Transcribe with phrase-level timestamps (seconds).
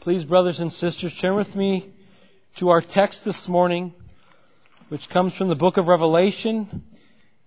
[0.00, 1.92] Please, brothers and sisters, turn with me
[2.56, 3.92] to our text this morning,
[4.88, 6.84] which comes from the book of Revelation,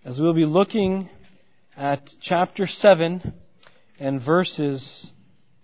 [0.06, 1.10] as we'll be looking
[1.76, 3.34] at chapter 7
[4.00, 5.12] and verses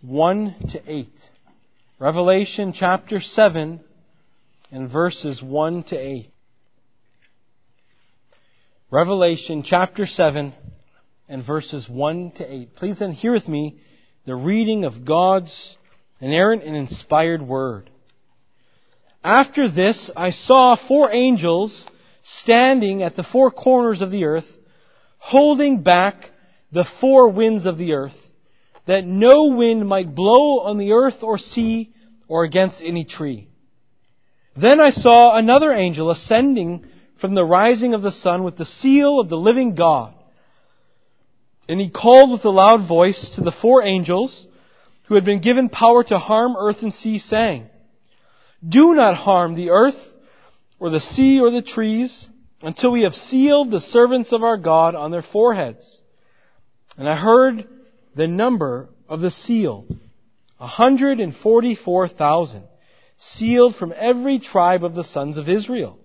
[0.02, 1.08] 1 to 8.
[2.00, 3.82] Revelation chapter 7
[4.72, 6.28] and verses 1 to 8.
[8.90, 10.56] Revelation chapter 7
[11.28, 12.76] and verses 1 to 8.
[12.76, 13.80] Please then hear with me
[14.26, 15.78] the reading of God's
[16.20, 17.90] inerrant and inspired word.
[19.24, 21.88] After this, I saw four angels
[22.24, 24.48] standing at the four corners of the earth,
[25.18, 26.30] holding back
[26.72, 28.18] the four winds of the earth,
[28.86, 31.94] that no wind might blow on the earth or sea
[32.28, 33.48] or against any tree.
[34.56, 36.86] Then I saw another angel ascending
[37.20, 40.14] from the rising of the sun with the seal of the living God.
[41.68, 44.48] And he called with a loud voice to the four angels
[45.10, 47.68] who had been given power to harm earth and sea, saying,
[48.66, 49.98] Do not harm the earth,
[50.80, 52.28] or the sea, or the trees,
[52.62, 56.00] until we have sealed the servants of our God on their foreheads.
[56.96, 57.68] And I heard
[58.16, 59.98] the number of the sealed,
[60.60, 62.66] a hundred and forty-four thousand,
[63.18, 65.98] sealed from every tribe of the sons of Israel.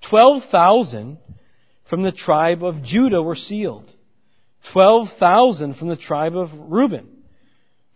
[0.00, 1.18] Twelve thousand
[1.88, 3.88] from the tribe of Judah were sealed.
[4.72, 7.14] Twelve thousand from the tribe of Reuben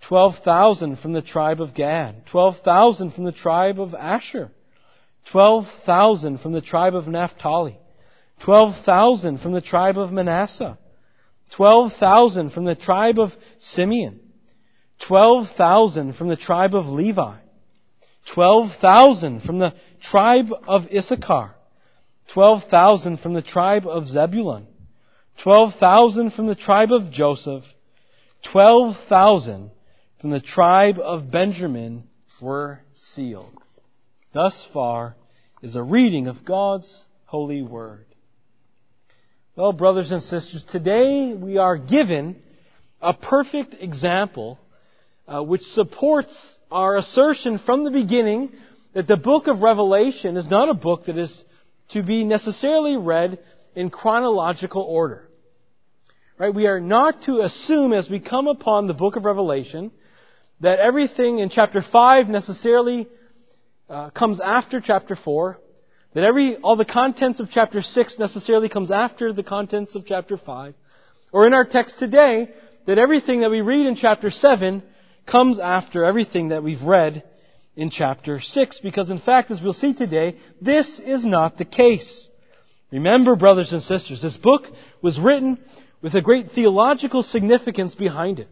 [0.03, 4.51] 12,000 from the tribe of Gad, 12,000 from the tribe of Asher,
[5.27, 7.79] 12,000 from the tribe of Naphtali,
[8.41, 10.77] 12,000 from the tribe of Manasseh,
[11.53, 14.19] 12,000 from the tribe of Simeon,
[14.99, 17.37] 12,000 from the tribe of Levi,
[18.27, 21.55] 12,000 from the tribe of Issachar,
[22.29, 24.67] 12,000 from the tribe of Zebulun,
[25.39, 27.65] 12,000 from the tribe of Joseph,
[28.43, 29.71] 12,000
[30.23, 32.05] from the tribe of Benjamin
[32.41, 33.53] were sealed.
[34.33, 35.17] Thus far
[35.63, 38.07] is a reading of God's holy word.
[39.57, 42.41] Well, brothers and sisters, today we are given
[43.01, 44.61] a perfect example
[45.27, 48.53] uh, which supports our assertion from the beginning
[48.93, 51.43] that the book of Revelation is not a book that is
[51.91, 53.41] to be necessarily read
[53.75, 55.29] in chronological order.
[56.39, 56.55] Right?
[56.55, 59.91] We are not to assume as we come upon the book of Revelation
[60.63, 63.09] that everything in chapter 5 necessarily
[63.91, 65.59] uh, comes after chapter 4,
[66.15, 70.37] that every, all the contents of chapter 6 necessarily comes after the contents of chapter
[70.37, 70.75] 5,
[71.33, 72.49] or in our text today,
[72.87, 74.85] that everything that we read in chapter 7
[75.27, 77.25] comes after everything that we've read
[77.75, 82.31] in chapter 6, because in fact, as we'll see today, this is not the case.
[82.93, 84.69] Remember, brothers and sisters, this book
[85.01, 85.59] was written
[86.03, 88.49] with a great theological significance behind it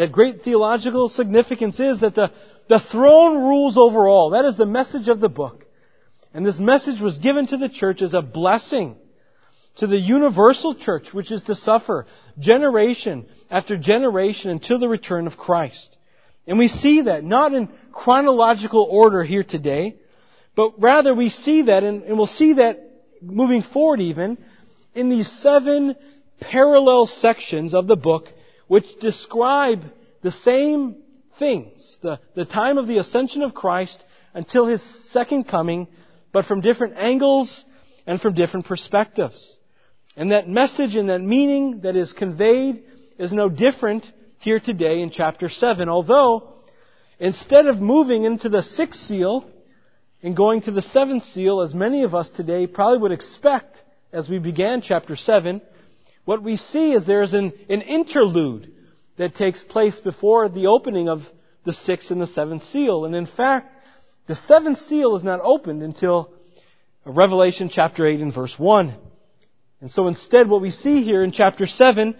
[0.00, 2.32] that great theological significance is that the,
[2.70, 4.30] the throne rules over all.
[4.30, 5.66] That is the message of the book.
[6.32, 8.96] And this message was given to the church as a blessing
[9.76, 12.06] to the universal church, which is to suffer
[12.38, 15.98] generation after generation until the return of Christ.
[16.46, 19.96] And we see that not in chronological order here today,
[20.56, 22.80] but rather we see that, and, and we'll see that
[23.20, 24.38] moving forward even,
[24.94, 25.94] in these seven
[26.40, 28.28] parallel sections of the book
[28.70, 29.82] which describe
[30.22, 30.94] the same
[31.40, 35.88] things, the, the time of the ascension of Christ until His second coming,
[36.30, 37.64] but from different angles
[38.06, 39.58] and from different perspectives.
[40.16, 42.84] And that message and that meaning that is conveyed
[43.18, 46.54] is no different here today in chapter 7, although
[47.18, 49.50] instead of moving into the sixth seal
[50.22, 53.82] and going to the seventh seal, as many of us today probably would expect
[54.12, 55.60] as we began chapter 7,
[56.24, 58.72] what we see is there's an, an interlude
[59.16, 61.22] that takes place before the opening of
[61.64, 63.04] the sixth and the seventh seal.
[63.04, 63.76] And in fact,
[64.26, 66.32] the seventh seal is not opened until
[67.04, 68.94] Revelation chapter 8 and verse 1.
[69.80, 72.14] And so instead what we see here in chapter 7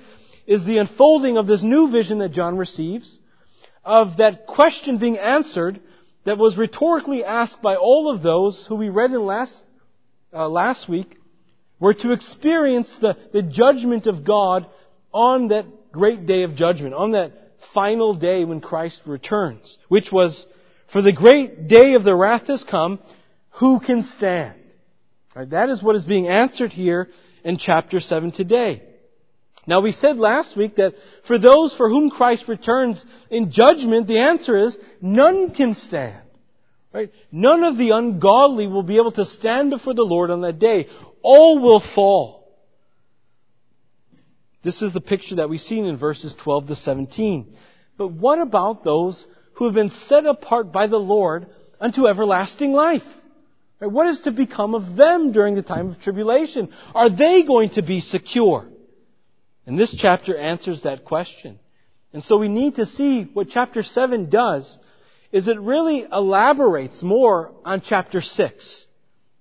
[0.47, 3.19] is the unfolding of this new vision that John receives,
[3.85, 5.81] of that question being answered
[6.25, 9.63] that was rhetorically asked by all of those who we read in last,
[10.33, 11.20] uh, last week
[11.81, 14.67] were to experience the, the judgment of God
[15.13, 17.33] on that great day of judgment, on that
[17.73, 20.47] final day when Christ returns, which was,
[20.93, 23.01] for the great day of the wrath has come,
[23.55, 24.61] who can stand?
[25.35, 27.09] Right, that is what is being answered here
[27.45, 28.83] in chapter 7 today.
[29.67, 30.95] Now we said last week that
[31.27, 36.23] for those for whom Christ returns in judgment, the answer is none can stand.
[36.93, 37.13] Right?
[37.31, 40.89] None of the ungodly will be able to stand before the Lord on that day
[41.23, 42.49] all will fall.
[44.63, 47.55] This is the picture that we've seen in verses 12 to 17.
[47.97, 51.47] But what about those who have been set apart by the Lord
[51.81, 53.07] unto everlasting life.
[53.81, 53.91] Right?
[53.91, 56.73] What is to become of them during the time of tribulation?
[56.95, 58.69] Are they going to be secure?
[59.67, 61.59] And this chapter answers that question.
[62.13, 64.79] And so we need to see what chapter 7 does
[65.33, 68.87] is it really elaborates more on chapter 6.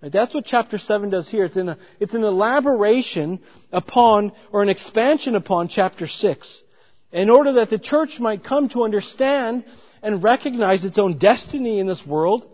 [0.02, 1.46] That's what chapter 7 does here.
[1.46, 3.40] It's, a, it's an elaboration
[3.72, 6.64] upon, or an expansion upon chapter 6.
[7.12, 9.66] In order that the church might come to understand
[10.02, 12.48] and recognize its own destiny in this world,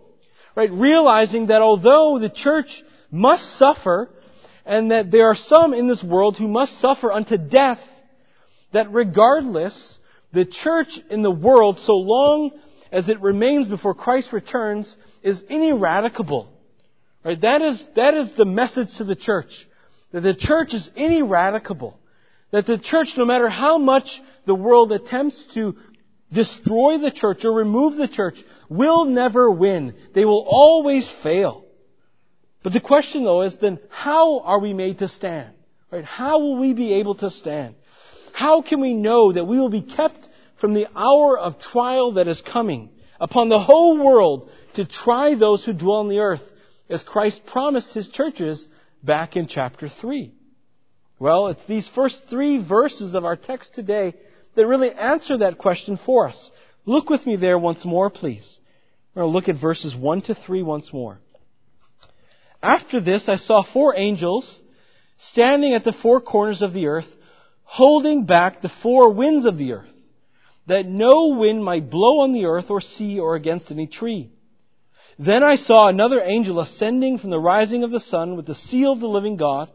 [0.55, 0.71] right?
[0.71, 4.09] Realizing that although the church must suffer,
[4.65, 7.81] and that there are some in this world who must suffer unto death,
[8.71, 9.99] that regardless,
[10.33, 12.51] the church in the world, so long
[12.95, 16.50] as it remains before Christ returns, is ineradicable.
[17.25, 17.39] Right?
[17.42, 19.68] That is, that is the message to the church.
[20.13, 22.00] That the church is ineradicable.
[22.51, 25.75] That the church, no matter how much the world attempts to
[26.31, 29.94] destroy the church or remove the church, will never win.
[30.13, 31.65] They will always fail.
[32.63, 35.53] But the question though is then how are we made to stand?
[35.92, 36.06] Right?
[36.06, 37.75] How will we be able to stand?
[38.31, 42.28] How can we know that we will be kept from the hour of trial that
[42.28, 46.44] is coming upon the whole world to try those who dwell on the earth
[46.90, 48.68] as Christ promised his churches
[49.04, 50.34] back in chapter 3?
[51.18, 54.13] Well, it's these first three verses of our text today
[54.56, 56.52] that really answer that question for us.
[56.86, 58.60] Look with me there once more, please.
[59.13, 61.19] We're going to look at verses 1 to 3 once more.
[62.62, 64.62] After this, I saw four angels
[65.18, 67.07] standing at the four corners of the earth,
[67.63, 69.94] holding back the four winds of the earth,
[70.67, 74.31] that no wind might blow on the earth or sea or against any tree.
[75.17, 78.91] Then I saw another angel ascending from the rising of the sun with the seal
[78.91, 79.69] of the living God,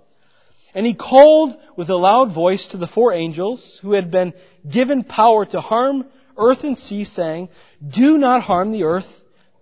[0.75, 4.34] and he called with a loud voice to the four angels who had been
[4.70, 6.06] given power to harm
[6.37, 7.48] earth and sea, saying,
[7.86, 9.08] Do not harm the earth,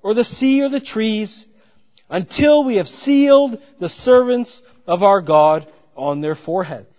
[0.03, 1.47] or the sea, or the trees,
[2.09, 6.97] until we have sealed the servants of our God on their foreheads.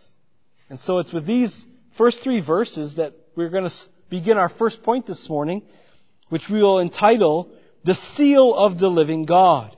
[0.70, 1.66] And so it's with these
[1.98, 3.76] first three verses that we're going to
[4.10, 5.64] begin our first point this morning,
[6.30, 7.52] which we will entitle
[7.84, 9.76] The Seal of the Living God.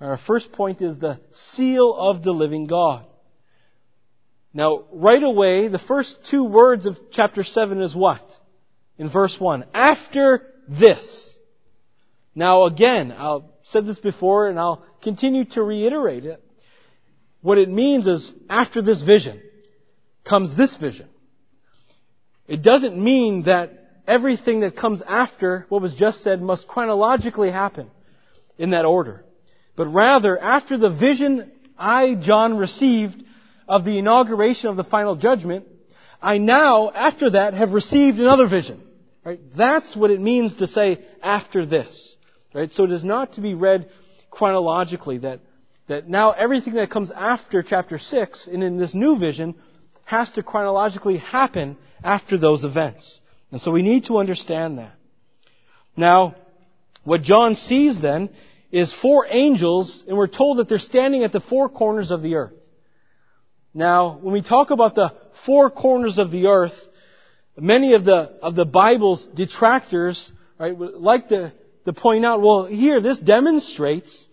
[0.00, 3.04] Our first point is the seal of the living God.
[4.54, 8.22] Now, right away, the first two words of chapter 7 is what?
[8.96, 9.66] In verse 1.
[9.74, 11.30] After this.
[12.34, 16.42] Now again, I've said this before and I'll continue to reiterate it.
[17.42, 19.42] What it means is after this vision
[20.24, 21.08] comes this vision.
[22.50, 23.70] It doesn't mean that
[24.08, 27.88] everything that comes after what was just said must chronologically happen
[28.58, 29.24] in that order.
[29.76, 33.22] But rather, after the vision I, John, received
[33.68, 35.68] of the inauguration of the final judgment,
[36.20, 38.82] I now, after that, have received another vision.
[39.24, 39.38] Right?
[39.56, 42.16] That's what it means to say after this.
[42.52, 42.72] Right?
[42.72, 43.88] So it is not to be read
[44.28, 45.38] chronologically that,
[45.86, 49.54] that now everything that comes after chapter 6 and in this new vision
[50.10, 53.20] has to chronologically happen after those events.
[53.50, 54.94] And so we need to understand that.
[55.96, 56.34] Now,
[57.04, 58.30] what John sees then
[58.70, 62.34] is four angels, and we're told that they're standing at the four corners of the
[62.36, 62.60] earth.
[63.72, 65.14] Now, when we talk about the
[65.46, 66.78] four corners of the earth,
[67.56, 71.52] many of the, of the Bible's detractors, right, like to
[71.84, 74.26] to point out, well, here, this demonstrates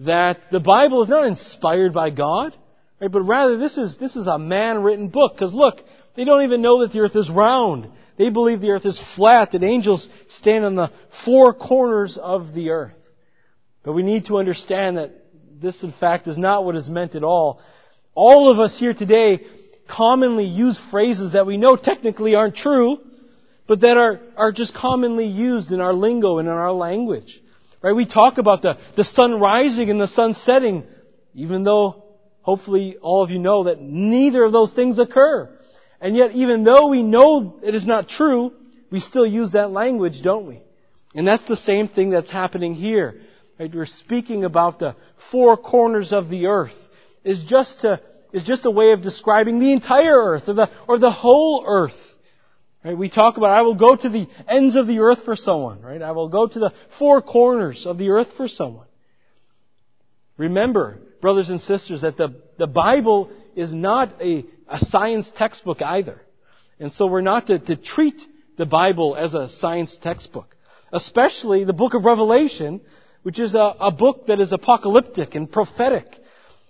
[0.00, 2.56] that the Bible is not inspired by God,
[3.00, 5.34] right, but rather this is, this is a man-written book.
[5.34, 5.82] Because look,
[6.14, 7.90] they don't even know that the earth is round.
[8.16, 10.90] They believe the earth is flat, that angels stand on the
[11.24, 12.94] four corners of the earth.
[13.82, 15.12] But we need to understand that
[15.60, 17.60] this, in fact, is not what is meant at all.
[18.14, 19.44] All of us here today
[19.88, 22.98] commonly use phrases that we know technically aren't true,
[23.66, 27.40] but that are, are just commonly used in our lingo and in our language.
[27.82, 27.92] Right?
[27.92, 30.84] We talk about the, the sun rising and the sun setting,
[31.34, 32.05] even though
[32.46, 35.50] hopefully all of you know that neither of those things occur.
[36.00, 38.52] And yet, even though we know it is not true,
[38.88, 40.60] we still use that language, don't we?
[41.12, 43.20] And that's the same thing that's happening here.
[43.58, 43.74] Right?
[43.74, 44.94] We're speaking about the
[45.32, 46.76] four corners of the earth.
[47.24, 48.00] Is just to,
[48.32, 51.98] is just a way of describing the entire earth or the, or the whole earth.
[52.84, 52.96] Right?
[52.96, 56.00] We talk about, I will go to the ends of the earth for someone, right?
[56.00, 58.86] I will go to the four corners of the earth for someone.
[60.36, 66.20] Remember, brothers and sisters, that the, the Bible is not a, a science textbook either.
[66.78, 68.22] And so we're not to, to treat
[68.56, 70.54] the Bible as a science textbook.
[70.92, 72.80] Especially the book of Revelation,
[73.24, 76.06] which is a, a book that is apocalyptic and prophetic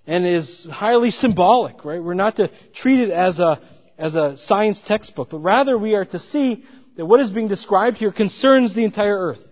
[0.06, 2.02] and is highly symbolic, right?
[2.02, 3.60] We're not to treat it as a,
[3.98, 6.64] as a science textbook, but rather we are to see
[6.96, 9.44] that what is being described here concerns the entire earth.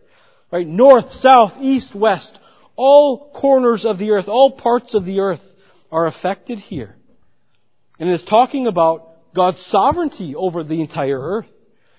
[0.51, 0.67] Right?
[0.67, 2.39] North, south, east, west.
[2.77, 5.43] All corners of the earth, all parts of the earth
[5.93, 6.97] are affected here.
[7.99, 11.47] And it is talking about God's sovereignty over the entire earth.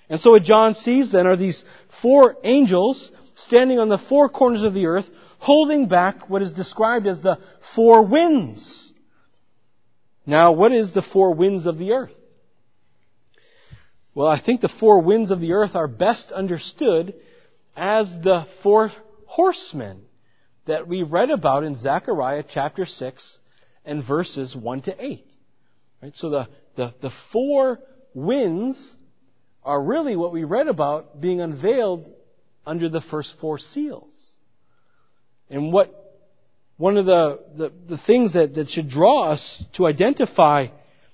[0.09, 1.63] And so what John sees then are these
[2.01, 7.07] four angels standing on the four corners of the earth, holding back what is described
[7.07, 7.39] as the
[7.75, 8.91] four winds.
[10.25, 12.11] Now, what is the four winds of the earth?
[14.13, 17.15] Well, I think the four winds of the earth are best understood
[17.75, 18.91] as the four
[19.25, 20.05] horsemen
[20.65, 23.39] that we read about in Zechariah chapter 6
[23.85, 25.25] and verses 1 to 8.
[26.01, 26.15] Right?
[26.15, 27.79] So the, the, the four
[28.13, 28.95] winds
[29.63, 32.11] are really what we read about being unveiled
[32.65, 34.13] under the first four seals.
[35.49, 36.01] And what
[36.77, 40.67] one of the, the, the things that, that should draw us to identify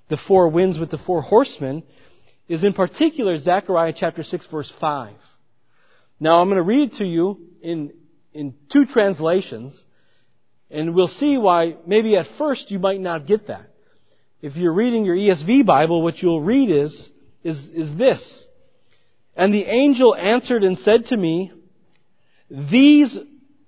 [0.09, 1.83] the four winds with the four horsemen
[2.47, 5.13] is in particular Zechariah chapter 6 verse 5.
[6.19, 7.93] Now I'm going to read it to you in,
[8.33, 9.83] in two translations,
[10.69, 13.67] and we'll see why maybe at first you might not get that.
[14.41, 17.09] If you're reading your ESV Bible, what you'll read is,
[17.43, 18.45] is, is this.
[19.35, 21.51] And the angel answered and said to me,
[22.49, 23.17] these,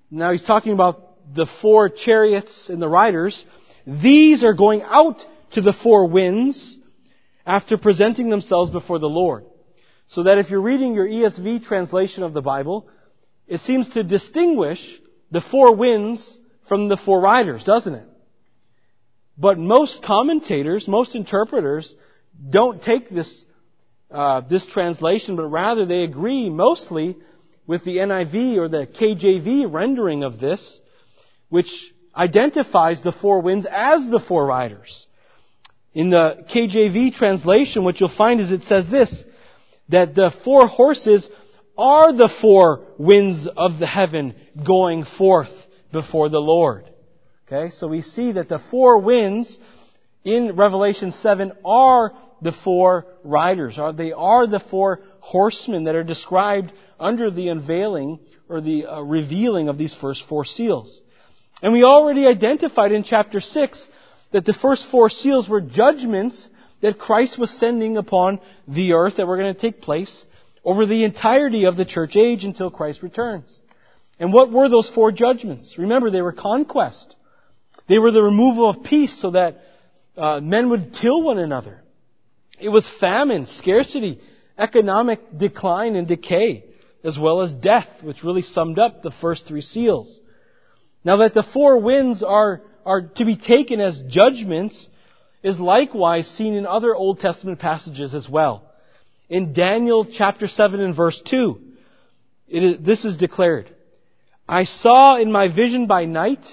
[0.10, 3.46] now he's talking about the four chariots and the riders,
[3.86, 6.78] these are going out to the four winds
[7.46, 9.46] after presenting themselves before the Lord.
[10.08, 12.88] So that if you're reading your ESV translation of the Bible,
[13.48, 15.00] it seems to distinguish
[15.32, 18.08] the four winds from the four riders, doesn't it?
[19.38, 21.94] But most commentators, most interpreters,
[22.50, 23.44] don't take this
[24.12, 27.18] uh, this translation, but rather they agree mostly
[27.66, 30.80] with the NIV or the KJV rendering of this,
[31.50, 35.08] which identifies the four winds as the four riders.
[35.94, 39.24] In the KJV translation, what you'll find is it says this,
[39.90, 41.30] that the four horses
[41.78, 45.52] are the four winds of the heaven going forth
[45.92, 46.90] before the Lord.
[47.48, 49.58] Okay, so we see that the four winds
[50.24, 53.78] in Revelation 7 are the four riders.
[53.96, 59.70] They are the four horsemen that are described under the unveiling or the uh, revealing
[59.70, 61.02] of these first four seals.
[61.62, 63.88] And we already identified in chapter 6
[64.32, 66.50] that the first four seals were judgments
[66.82, 70.26] that Christ was sending upon the earth that were going to take place
[70.64, 73.60] over the entirety of the church age until Christ returns.
[74.20, 75.78] And what were those four judgments?
[75.78, 77.16] Remember, they were conquest.
[77.88, 79.62] They were the removal of peace so that
[80.16, 81.82] uh, men would kill one another.
[82.60, 84.22] It was famine, scarcity,
[84.58, 86.66] economic decline and decay,
[87.04, 90.20] as well as death, which really summed up the first three seals.
[91.04, 94.88] Now that the four winds are, are to be taken as judgments
[95.42, 98.70] is likewise seen in other Old Testament passages as well.
[99.30, 101.62] In Daniel chapter 7 and verse 2,
[102.80, 103.74] this is declared,
[104.48, 106.46] I saw in my vision by night,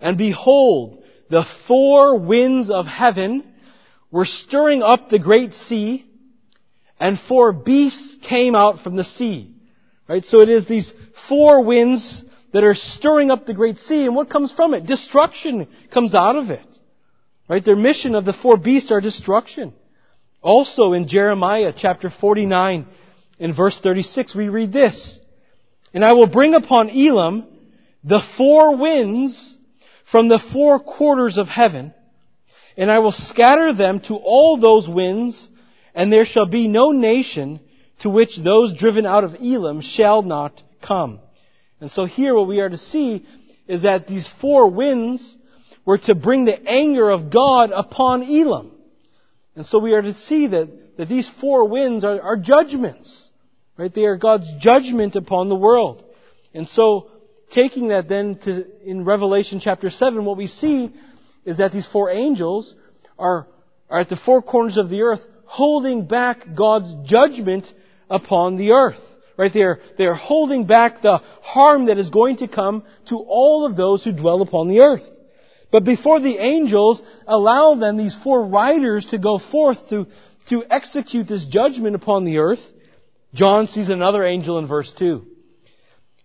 [0.00, 3.44] and behold, the four winds of heaven
[4.10, 6.06] were stirring up the great sea,
[7.00, 9.54] and four beasts came out from the sea.
[10.08, 10.24] Right?
[10.24, 10.92] So it is these
[11.28, 12.22] four winds
[12.52, 14.86] that are stirring up the great sea, and what comes from it?
[14.86, 16.66] Destruction comes out of it.
[17.48, 17.64] Right?
[17.64, 19.72] Their mission of the four beasts are destruction.
[20.42, 22.86] Also in Jeremiah chapter 49
[23.38, 25.18] in verse 36 we read this,
[25.94, 27.46] And I will bring upon Elam
[28.02, 29.56] the four winds
[30.10, 31.94] from the four quarters of heaven,
[32.76, 35.48] and I will scatter them to all those winds,
[35.94, 37.60] and there shall be no nation
[38.00, 41.20] to which those driven out of Elam shall not come.
[41.80, 43.24] And so here what we are to see
[43.68, 45.36] is that these four winds
[45.84, 48.71] were to bring the anger of God upon Elam.
[49.54, 53.30] And so we are to see that, that these four winds are, are judgments.
[53.76, 53.92] Right?
[53.92, 56.04] They are God's judgment upon the world.
[56.54, 57.10] And so,
[57.50, 60.92] taking that then to, in Revelation chapter 7, what we see
[61.44, 62.74] is that these four angels
[63.18, 63.46] are,
[63.90, 67.72] are at the four corners of the earth holding back God's judgment
[68.08, 69.00] upon the earth.
[69.36, 73.66] Right there, they are holding back the harm that is going to come to all
[73.66, 75.06] of those who dwell upon the earth.
[75.72, 80.06] But before the angels allow them, these four riders, to go forth to,
[80.50, 82.62] to execute this judgment upon the earth,
[83.34, 85.26] John sees another angel in verse 2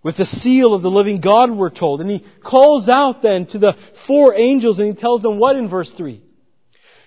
[0.03, 1.99] with the seal of the living God, we're told.
[1.99, 3.75] And he calls out then to the
[4.05, 6.21] four angels and he tells them what in verse 3?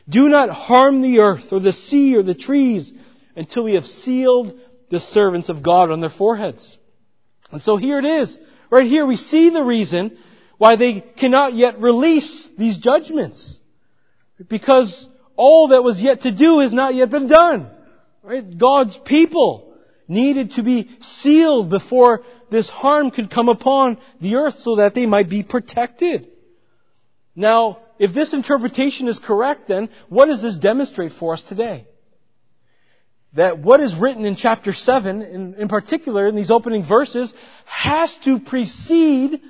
[0.09, 2.93] Do not harm the earth or the sea or the trees
[3.37, 4.59] until we have sealed
[4.91, 6.77] the servants of God on their foreheads.
[7.53, 8.39] And so here it is.
[8.71, 10.19] Right here we see the reason
[10.61, 13.59] why they cannot yet release these judgments.
[14.47, 17.71] Because all that was yet to do has not yet been done.
[18.23, 18.59] Right?
[18.59, 19.75] God's people
[20.07, 25.07] needed to be sealed before this harm could come upon the earth so that they
[25.07, 26.29] might be protected.
[27.35, 31.87] Now, if this interpretation is correct, then what does this demonstrate for us today?
[33.33, 37.33] That what is written in chapter 7, in, in particular in these opening verses,
[37.65, 39.41] has to precede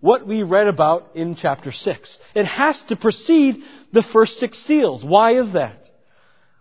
[0.00, 2.20] what we read about in chapter 6.
[2.34, 3.62] It has to precede
[3.92, 5.04] the first six seals.
[5.04, 5.88] Why is that?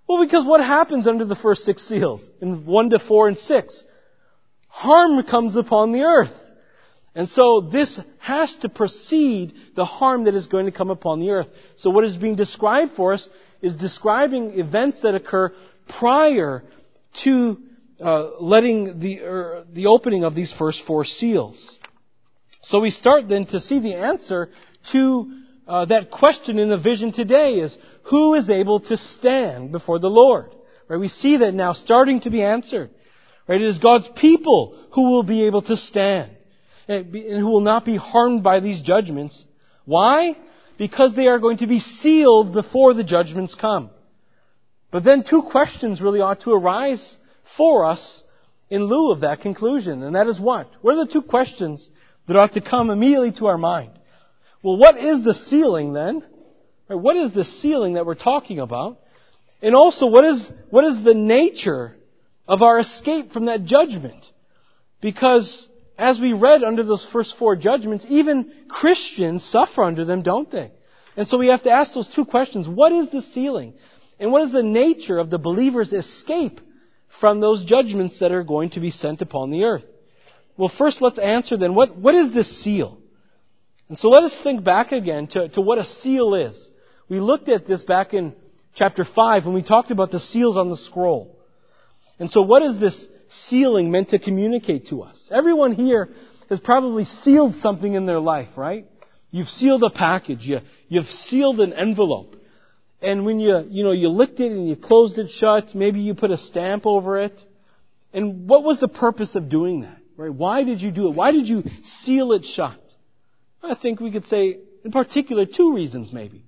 [0.08, 2.29] Well, because what happens under the first six seals?
[2.41, 3.86] In 1 to 4 and 6?
[4.67, 6.34] Harm comes upon the earth.
[7.13, 11.32] And so this has to precede the harm that is going to come upon the
[11.32, 11.48] earth.
[11.77, 13.27] So what is being described for us
[13.62, 15.53] is describing events that occur
[15.88, 16.63] prior
[17.24, 17.60] to
[18.00, 21.77] uh, letting the er, the opening of these first four seals.
[22.68, 24.50] So we start then to see the answer
[24.92, 25.32] to
[25.70, 30.10] uh, that question in the vision today is who is able to stand before the
[30.10, 30.54] Lord?
[30.90, 31.00] Right?
[31.00, 32.90] We see that now starting to be answered.
[33.48, 33.62] Right?
[33.62, 36.32] It is God's people who will be able to stand
[36.90, 39.46] and who will not be harmed by these judgments.
[39.86, 40.36] Why?
[40.78, 43.92] Because they are going to be sealed before the judgments come.
[44.92, 47.16] But then two questions really ought to arise
[47.56, 48.24] for us
[48.70, 50.04] in lieu of that conclusion.
[50.04, 50.70] And that is what?
[50.82, 51.90] What are the two questions
[52.28, 53.92] that ought to come immediately to our mind?
[54.62, 56.24] Well, what is the sealing then?
[56.88, 59.00] What is the sealing that we're talking about?
[59.62, 61.96] And also, what is, what is the nature
[62.48, 64.26] of our escape from that judgment?
[65.02, 65.68] Because,
[65.98, 70.72] as we read under those first four judgments, even Christians suffer under them, don't they?
[71.16, 72.68] And so we have to ask those two questions.
[72.68, 73.74] What is the sealing?
[74.20, 76.62] And what is the nature of the believer's escape
[77.20, 79.86] from those judgments that are going to be sent upon the earth?
[80.58, 82.98] Well, first let's answer then, what, what is this seal?
[83.90, 86.70] And so let us think back again to, to what a seal is.
[87.08, 88.36] We looked at this back in
[88.74, 91.40] chapter 5 when we talked about the seals on the scroll.
[92.20, 95.30] And so what is this sealing meant to communicate to us?
[95.32, 96.10] Everyone here
[96.50, 98.86] has probably sealed something in their life, right?
[99.32, 100.48] You've sealed a package.
[100.48, 102.36] You, you've sealed an envelope.
[103.02, 106.15] And when you, you know, you licked it and you closed it shut, maybe you
[106.15, 107.43] put a stamp over it.
[108.12, 110.00] And what was the purpose of doing that?
[110.17, 110.34] Right?
[110.34, 111.15] Why did you do it?
[111.15, 111.63] Why did you
[112.03, 112.80] seal it shut?
[113.62, 116.43] I think we could say, in particular, two reasons maybe.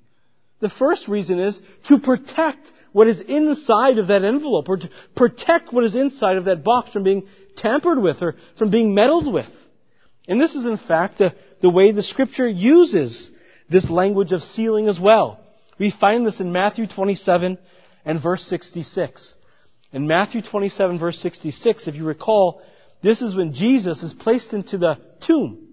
[0.59, 5.71] The first reason is to protect what is inside of that envelope or to protect
[5.71, 9.49] what is inside of that box from being tampered with or from being meddled with.
[10.27, 13.29] And this is in fact the, the way the scripture uses
[13.69, 15.39] this language of sealing as well.
[15.77, 17.57] We find this in Matthew 27
[18.05, 19.35] and verse 66.
[19.93, 22.61] In Matthew 27 verse 66, if you recall,
[23.01, 25.67] this is when Jesus is placed into the tomb.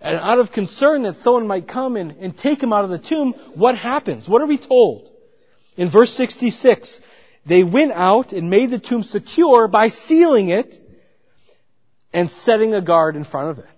[0.00, 2.98] And out of concern that someone might come and, and take him out of the
[2.98, 4.28] tomb, what happens?
[4.28, 5.10] What are we told?
[5.76, 7.00] In verse 66,
[7.46, 10.76] they went out and made the tomb secure by sealing it
[12.12, 13.70] and setting a guard in front of it.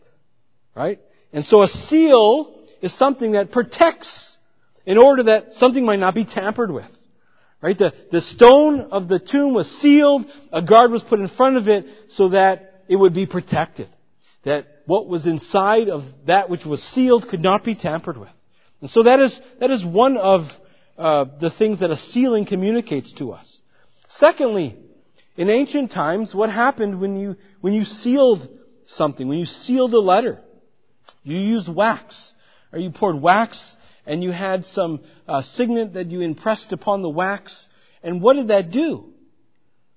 [0.75, 1.01] Right?
[1.33, 4.39] And so a seal is something that protects
[4.87, 6.87] in order that something might not be tampered with.
[7.61, 7.77] Right?
[7.77, 11.69] The, the stone of the tomb was sealed, a guard was put in front of
[11.69, 13.89] it so that it would be protected.
[14.45, 18.31] That what was inside of that which was sealed could not be tampered with.
[18.81, 20.43] And so that is, that is one of
[20.97, 23.61] uh, the things that a sealing communicates to us.
[24.09, 24.77] Secondly,
[25.37, 28.49] in ancient times, what happened when you, when you sealed
[28.87, 30.41] something, when you sealed a letter?
[31.23, 32.33] You used wax,
[32.73, 37.11] or you poured wax and you had some uh, signet that you impressed upon the
[37.11, 37.67] wax.
[38.03, 39.13] And what did that do?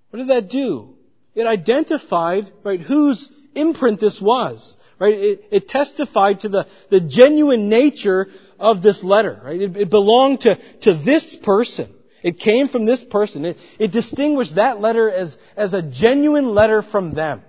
[0.10, 0.98] What did that do?
[1.34, 4.76] It identified, right, whose imprint this was.
[5.00, 5.16] Right?
[5.16, 8.28] It, it testified to the, the genuine nature
[8.60, 9.42] of this letter.
[9.44, 9.62] Right?
[9.62, 11.94] It, it belonged to, to this person.
[12.22, 13.46] It came from this person.
[13.46, 17.42] It, it distinguished that letter as, as a genuine letter from them.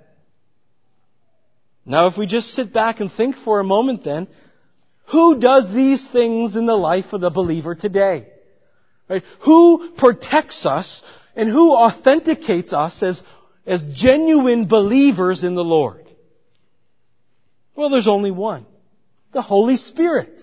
[1.84, 4.28] Now, if we just sit back and think for a moment then,
[5.08, 8.28] who does these things in the life of the believer today?
[9.08, 9.24] Right?
[9.40, 11.02] Who protects us
[11.36, 13.20] and who authenticates us as,
[13.66, 16.06] as genuine believers in the Lord?
[17.74, 18.66] Well, there's only one.
[19.32, 20.42] The Holy Spirit.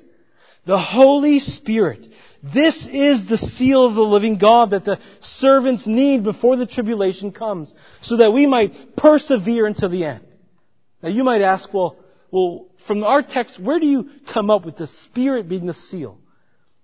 [0.65, 2.07] The Holy Spirit.
[2.41, 7.31] This is the seal of the living God that the servants need before the tribulation
[7.31, 10.25] comes, so that we might persevere until the end.
[11.03, 11.97] Now you might ask, well,
[12.31, 16.17] well, from our text, where do you come up with the Spirit being the seal?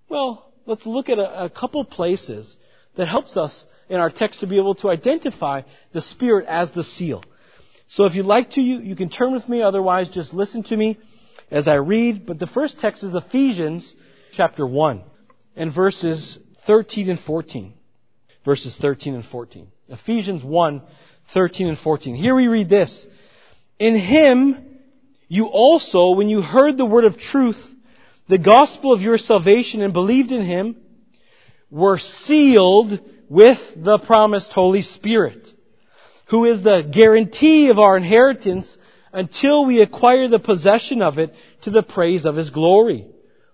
[0.08, 2.56] Well, let's look at a, a couple places
[2.96, 6.84] that helps us in our text to be able to identify the Spirit as the
[6.84, 7.22] seal.
[7.88, 9.62] So if you'd like to, you, you can turn with me.
[9.62, 10.98] Otherwise, just listen to me
[11.50, 12.26] as I read.
[12.26, 13.94] But the first text is Ephesians
[14.32, 15.02] chapter 1
[15.54, 17.74] and verses 13 and 14.
[18.44, 19.68] Verses 13 and 14.
[19.88, 20.82] Ephesians 1,
[21.32, 22.16] 13 and 14.
[22.16, 23.06] Here we read this.
[23.78, 24.78] In him,
[25.28, 27.58] you also, when you heard the word of truth,
[28.28, 30.76] the gospel of your salvation and believed in him,
[31.70, 35.48] were sealed with the promised Holy Spirit,
[36.28, 38.76] who is the guarantee of our inheritance
[39.12, 43.06] until we acquire the possession of it to the praise of his glory.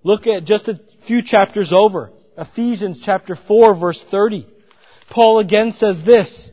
[0.03, 2.11] Look at just a few chapters over.
[2.37, 4.47] Ephesians chapter 4 verse 30.
[5.11, 6.51] Paul again says this,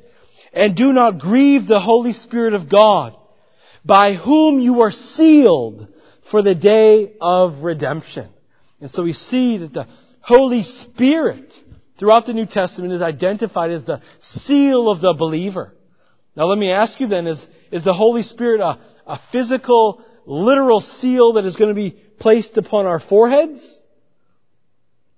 [0.54, 3.16] and do not grieve the Holy Spirit of God,
[3.86, 5.88] by whom you are sealed
[6.30, 8.30] for the day of redemption.
[8.82, 9.88] And so we see that the
[10.30, 11.56] Holy Spirit
[11.98, 15.74] throughout the New Testament is identified as the seal of the believer.
[16.36, 20.82] Now let me ask you then, is, is the Holy Spirit a, a physical, literal
[20.82, 23.76] seal that is going to be placed upon our foreheads?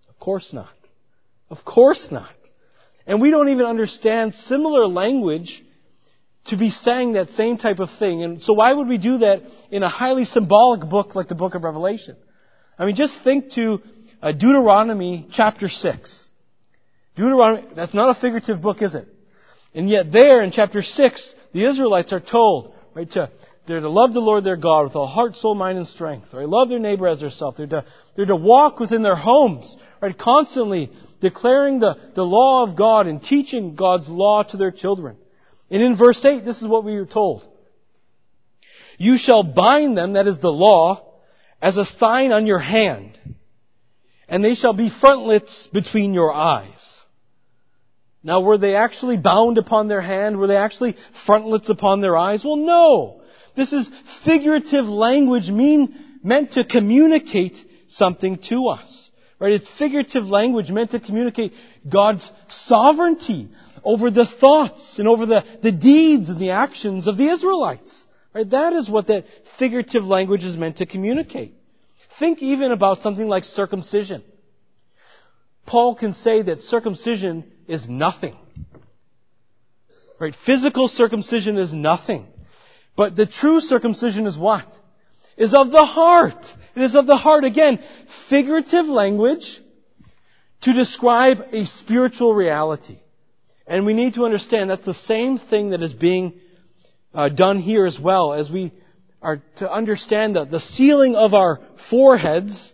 [0.08, 0.71] Of course not.
[1.50, 2.34] Of course not.
[3.06, 5.62] And we don't even understand similar language
[6.45, 8.24] to be saying that same type of thing.
[8.24, 11.54] And so why would we do that in a highly symbolic book like the book
[11.54, 12.15] of Revelation?
[12.80, 13.82] I mean, just think to
[14.21, 16.29] uh, Deuteronomy chapter 6.
[17.15, 19.07] Deuteronomy, that's not a figurative book, is it?
[19.73, 23.29] And yet there in chapter 6, the Israelites are told, right, to,
[23.65, 26.34] they're to love the Lord their God with all heart, soul, mind, and strength.
[26.34, 26.47] Right?
[26.47, 27.57] Love their neighbor as themselves.
[27.57, 30.17] They're to, they're to walk within their homes, right?
[30.17, 35.17] Constantly declaring the, the law of God and teaching God's law to their children.
[35.69, 37.47] And in verse 8, this is what we are told.
[38.97, 41.13] You shall bind them, that is the law,
[41.62, 43.17] as a sign on your hand,
[44.32, 47.00] and they shall be frontlets between your eyes.
[48.24, 50.38] Now, were they actually bound upon their hand?
[50.38, 52.44] Were they actually frontlets upon their eyes?
[52.46, 53.22] Well, no.
[53.58, 53.91] This is
[54.24, 57.58] figurative language mean, meant to communicate
[57.89, 59.12] something to us.
[59.38, 59.52] Right?
[59.52, 61.52] It's figurative language meant to communicate
[61.89, 63.50] God's sovereignty
[63.84, 68.06] over the thoughts and over the, the deeds and the actions of the Israelites.
[68.34, 68.50] Right?
[68.50, 69.26] That is what that
[69.60, 71.54] figurative language is meant to communicate.
[72.21, 74.21] Think even about something like circumcision.
[75.65, 78.38] Paul can say that circumcision is nothing.
[80.19, 80.36] Right?
[80.45, 82.27] Physical circumcision is nothing.
[82.95, 84.67] But the true circumcision is what?
[85.36, 86.45] Is of the heart.
[86.75, 87.43] It is of the heart.
[87.43, 87.84] Again,
[88.29, 89.60] figurative language
[90.62, 92.99] to describe a spiritual reality.
[93.65, 96.39] And we need to understand that's the same thing that is being
[97.15, 98.73] uh, done here as well as we
[99.21, 102.73] are to understand the, the sealing of our foreheads,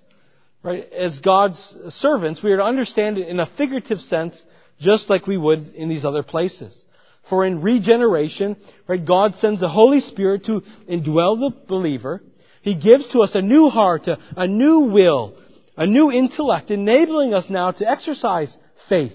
[0.64, 4.42] right, as God's servants, we are to understand it in a figurative sense,
[4.80, 6.86] just like we would in these other places.
[7.30, 8.56] For in regeneration,
[8.88, 12.24] right, God sends the Holy Spirit to indwell the believer.
[12.62, 15.38] He gives to us a new heart, a, a new will,
[15.76, 18.56] a new intellect, enabling us now to exercise
[18.88, 19.14] faith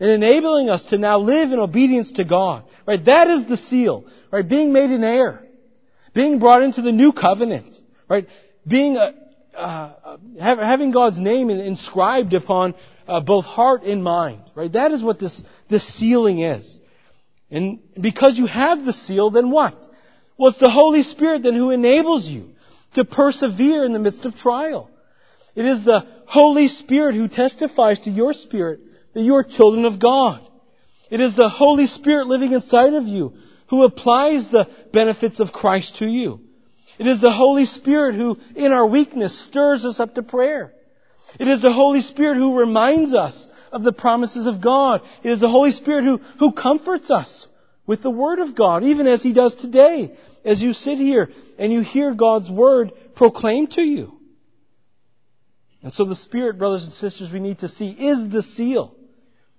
[0.00, 2.64] and enabling us to now live in obedience to God.
[2.86, 3.04] Right?
[3.04, 4.04] That is the seal.
[4.30, 4.46] Right?
[4.46, 5.45] Being made an heir.
[6.16, 7.76] Being brought into the new covenant.
[8.08, 8.26] Right?
[8.66, 9.12] Being a,
[9.54, 12.74] uh, uh having God's name inscribed upon
[13.06, 14.40] uh, both heart and mind.
[14.54, 14.72] Right?
[14.72, 16.80] That is what this, this sealing is.
[17.50, 19.76] And because you have the seal, then what?
[20.38, 22.54] Well, it's the Holy Spirit then who enables you
[22.94, 24.90] to persevere in the midst of trial.
[25.54, 28.80] It is the Holy Spirit who testifies to your spirit
[29.12, 30.40] that you are children of God.
[31.10, 33.34] It is the Holy Spirit living inside of you
[33.68, 36.40] who applies the benefits of Christ to you.
[36.98, 40.72] It is the Holy Spirit who, in our weakness, stirs us up to prayer.
[41.38, 45.02] It is the Holy Spirit who reminds us of the promises of God.
[45.22, 47.46] It is the Holy Spirit who, who comforts us
[47.86, 51.72] with the Word of God, even as He does today, as you sit here and
[51.72, 54.12] you hear God's Word proclaimed to you.
[55.82, 58.94] And so the Spirit, brothers and sisters, we need to see is the seal.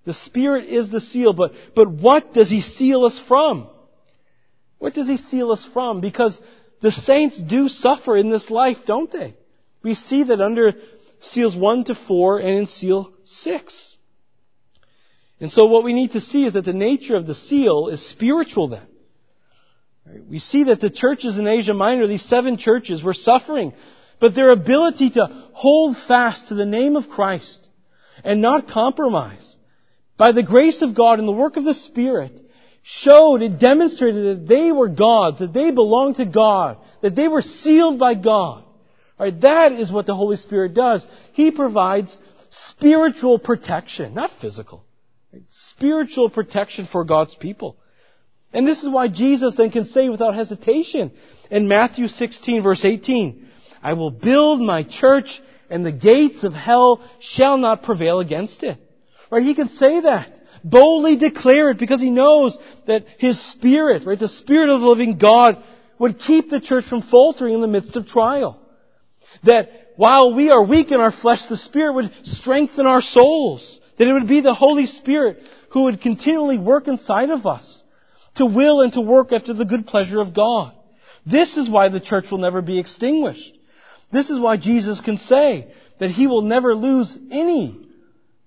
[0.06, 3.70] The Spirit is the seal, but, but what does He seal us from?
[4.80, 6.02] What does He seal us from?
[6.02, 6.40] Because
[6.82, 9.36] the saints do suffer in this life, don't they?
[9.84, 10.74] We see that under
[11.22, 13.98] seals 1 to 4 and in seal 6.
[15.40, 18.06] And so what we need to see is that the nature of the seal is
[18.06, 18.88] spiritual then.
[20.30, 23.74] We see that the churches in Asia Minor, these seven churches, were suffering,
[24.20, 27.68] but their ability to hold fast to the name of Christ
[28.24, 29.58] and not compromise
[30.16, 32.40] by the grace of God and the work of the Spirit,
[32.90, 37.42] showed and demonstrated that they were God's, that they belonged to God, that they were
[37.42, 38.64] sealed by God.
[39.20, 41.06] Right, that is what the Holy Spirit does.
[41.34, 42.16] He provides
[42.50, 44.86] spiritual protection, not physical.
[45.34, 45.44] Right?
[45.50, 47.76] Spiritual protection for God's people.
[48.54, 51.12] And this is why Jesus then can say without hesitation
[51.52, 53.50] in Matthew 16 verse 18,
[53.84, 58.78] I will build my church and the gates of hell shall not prevail against it.
[59.30, 59.44] Right?
[59.44, 64.28] He can say that boldly declare it because he knows that his Spirit, right, the
[64.28, 65.64] Spirit of the living God
[66.00, 68.60] would keep the church from faltering in the midst of trial.
[69.44, 73.80] That while we are weak in our flesh, the Spirit would strengthen our souls.
[73.98, 75.40] That it would be the Holy Spirit
[75.72, 77.84] who would continually work inside of us
[78.36, 80.74] to will and to work after the good pleasure of God.
[81.26, 83.58] This is why the church will never be extinguished.
[84.12, 87.87] This is why Jesus can say that he will never lose any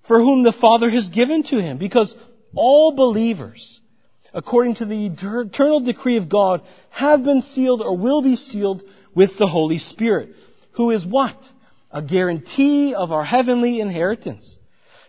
[0.06, 1.78] for whom the Father has given to him.
[1.78, 2.14] Because
[2.54, 3.80] all believers,
[4.32, 8.82] according to the eternal decree of God, have been sealed or will be sealed
[9.14, 10.30] with the Holy Spirit,
[10.72, 11.36] who is what?
[11.90, 14.56] A guarantee of our heavenly inheritance.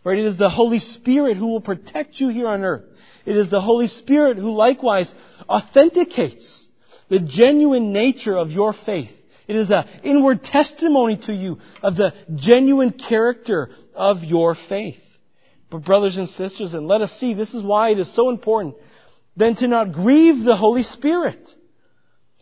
[0.03, 0.17] Right?
[0.17, 2.85] It is the Holy Spirit who will protect you here on earth.
[3.25, 5.13] It is the Holy Spirit who likewise
[5.47, 6.67] authenticates
[7.07, 9.11] the genuine nature of your faith.
[9.51, 15.03] It is an inward testimony to you of the genuine character of your faith.
[15.69, 18.75] But brothers and sisters, and let us see, this is why it is so important
[19.35, 21.53] then to not grieve the Holy Spirit.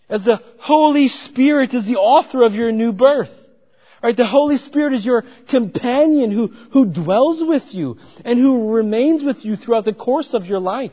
[0.08, 3.34] As the Holy Spirit is the author of your new birth.
[4.04, 4.16] Right?
[4.16, 9.44] The Holy Spirit is your companion who, who dwells with you and who remains with
[9.44, 10.92] you throughout the course of your life.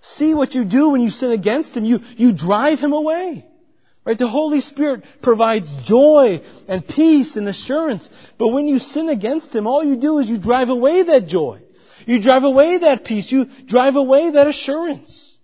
[0.00, 1.84] See what you do when you sin against Him.
[1.84, 3.44] You, you drive Him away.
[4.04, 4.18] Right?
[4.18, 8.08] The Holy Spirit provides joy and peace and assurance.
[8.38, 11.60] But when you sin against Him, all you do is you drive away that joy.
[12.06, 13.32] You drive away that peace.
[13.32, 15.38] You drive away that assurance.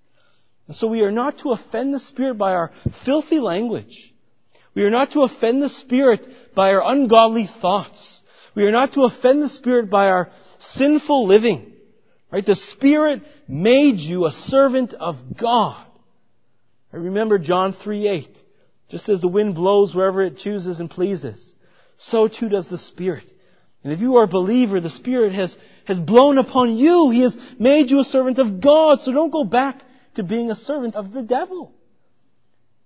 [0.67, 2.71] And so we are not to offend the Spirit by our
[3.05, 4.15] filthy language.
[4.75, 8.21] We are not to offend the Spirit by our ungodly thoughts.
[8.55, 11.73] We are not to offend the Spirit by our sinful living.
[12.31, 12.45] Right?
[12.45, 15.87] The Spirit made you a servant of God.
[16.93, 18.43] I remember John 3 8.
[18.91, 21.55] Just as the wind blows wherever it chooses and pleases,
[21.97, 23.25] so too does the Spirit.
[23.83, 27.11] And if you are a believer, the Spirit has, has blown upon you.
[27.11, 29.01] He has made you a servant of God.
[29.01, 29.83] So don't go back
[30.15, 31.73] to being a servant of the devil.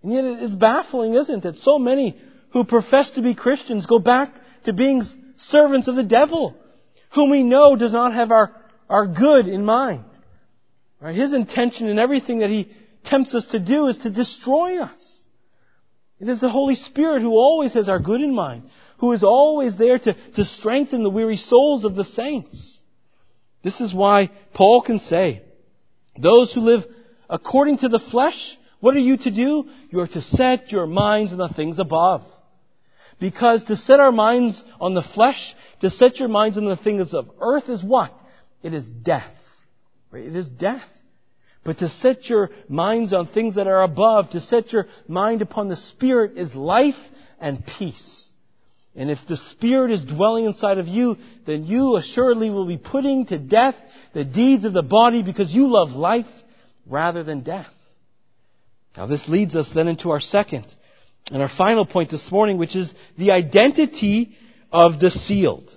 [0.02, 1.42] And yet it is baffling, isn't it?
[1.42, 2.16] That So many
[2.50, 4.32] who profess to be Christians go back
[4.64, 5.02] to being
[5.36, 6.54] servants of the devil,
[7.12, 8.54] whom we know does not have our,
[8.88, 10.04] our good in mind.
[11.00, 11.16] Right?
[11.16, 12.70] His intention in everything that he
[13.04, 15.13] tempts us to do is to destroy us.
[16.20, 19.76] It is the Holy Spirit who always has our good in mind, who is always
[19.76, 22.80] there to, to strengthen the weary souls of the saints.
[23.62, 25.42] This is why Paul can say,
[26.18, 26.84] those who live
[27.28, 29.70] according to the flesh what are you to do?
[29.88, 32.20] You are to set your minds on the things above.
[33.18, 37.14] Because to set our minds on the flesh, to set your minds on the things
[37.14, 38.12] of earth is what?
[38.62, 39.34] It is death.
[40.12, 40.86] It is death.
[41.64, 45.68] But to set your minds on things that are above, to set your mind upon
[45.68, 46.94] the Spirit is life
[47.40, 48.30] and peace.
[48.94, 53.26] And if the Spirit is dwelling inside of you, then you assuredly will be putting
[53.26, 53.74] to death
[54.12, 56.30] the deeds of the body because you love life
[56.86, 57.72] rather than death.
[58.96, 60.72] Now this leads us then into our second
[61.32, 64.36] and our final point this morning, which is the identity
[64.70, 65.74] of the sealed.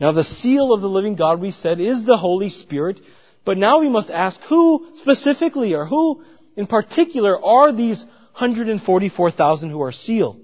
[0.00, 3.00] Now the seal of the living God, we said, is the Holy Spirit,
[3.48, 6.22] but now we must ask who specifically or who
[6.54, 10.38] in particular are these 144,000 who are sealed.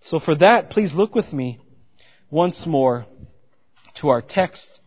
[0.00, 1.60] So for that, please look with me
[2.32, 3.06] once more
[3.98, 4.80] to our text,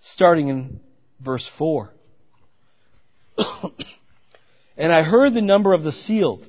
[0.00, 0.78] starting in
[1.18, 1.92] verse 4.
[4.76, 6.46] And I heard the number of the sealed.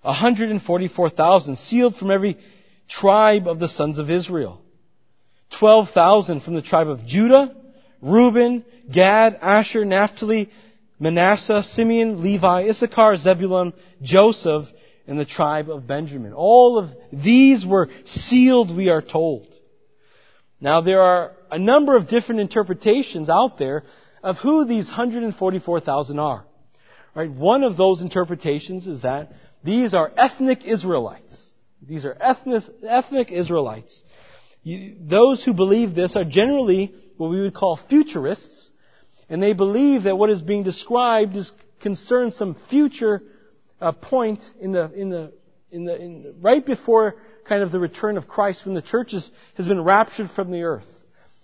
[0.00, 2.38] 144,000 sealed from every
[2.88, 4.62] tribe of the sons of Israel.
[5.50, 7.54] 12,000 from the tribe of Judah,
[8.02, 10.50] Reuben, Gad, Asher, Naphtali,
[10.98, 14.66] Manasseh, Simeon, Levi, Issachar, Zebulun, Joseph,
[15.06, 16.32] and the tribe of Benjamin.
[16.32, 19.46] All of these were sealed, we are told.
[20.60, 23.84] Now there are a number of different interpretations out there
[24.22, 26.44] of who these 144,000 are.
[27.14, 27.30] Right?
[27.30, 29.32] One of those interpretations is that
[29.64, 31.52] these are ethnic Israelites.
[31.86, 34.02] These are ethnic, ethnic Israelites.
[34.62, 38.70] You, those who believe this are generally what we would call futurists,
[39.28, 43.22] and they believe that what is being described is concerns some future
[43.80, 45.32] uh, point in the in the
[45.70, 49.30] in the in, right before kind of the return of Christ when the church is,
[49.56, 50.86] has been raptured from the earth,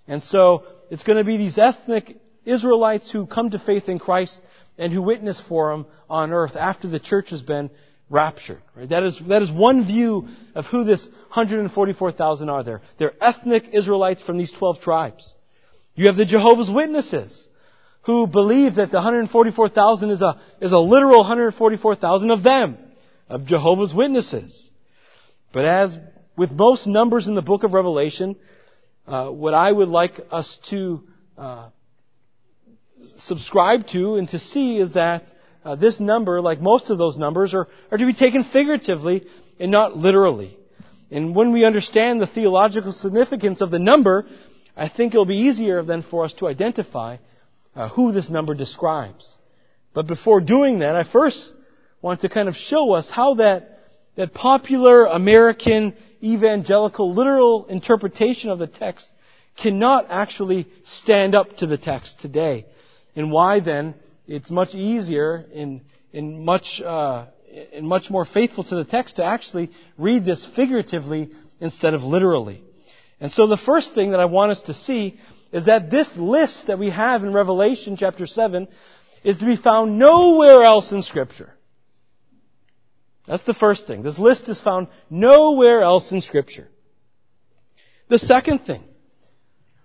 [0.06, 4.40] and so it's going to be these ethnic Israelites who come to faith in Christ
[4.78, 7.70] and who witness for him on earth after the church has been
[8.08, 8.62] raptured.
[8.74, 8.88] Right?
[8.88, 12.62] That is that is one view of who this 144,000 are.
[12.62, 15.34] There, they're ethnic Israelites from these 12 tribes.
[15.98, 17.48] You have the Jehovah's Witnesses
[18.02, 22.78] who believe that the 144,000 is a is a literal 144,000 of them,
[23.28, 24.70] of Jehovah's Witnesses.
[25.52, 25.98] But as
[26.36, 28.36] with most numbers in the book of Revelation,
[29.08, 31.02] uh, what I would like us to
[31.36, 31.70] uh,
[33.16, 35.34] subscribe to and to see is that
[35.64, 39.26] uh, this number, like most of those numbers, are, are to be taken figuratively
[39.58, 40.56] and not literally.
[41.10, 44.26] And when we understand the theological significance of the number,
[44.78, 47.16] I think it'll be easier then for us to identify
[47.74, 49.36] uh, who this number describes.
[49.92, 51.52] But before doing that, I first
[52.00, 53.80] want to kind of show us how that,
[54.14, 59.10] that popular American evangelical literal interpretation of the text
[59.56, 62.64] cannot actually stand up to the text today.
[63.16, 63.96] And why then
[64.28, 65.80] it's much easier and,
[66.12, 67.26] and much, uh,
[67.72, 72.62] and much more faithful to the text to actually read this figuratively instead of literally.
[73.20, 75.18] And so the first thing that I want us to see
[75.52, 78.68] is that this list that we have in Revelation chapter 7
[79.24, 81.52] is to be found nowhere else in Scripture.
[83.26, 84.02] That's the first thing.
[84.02, 86.68] This list is found nowhere else in Scripture.
[88.08, 88.84] The second thing.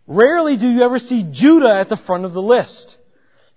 [0.05, 2.97] Rarely do you ever see Judah at the front of the list.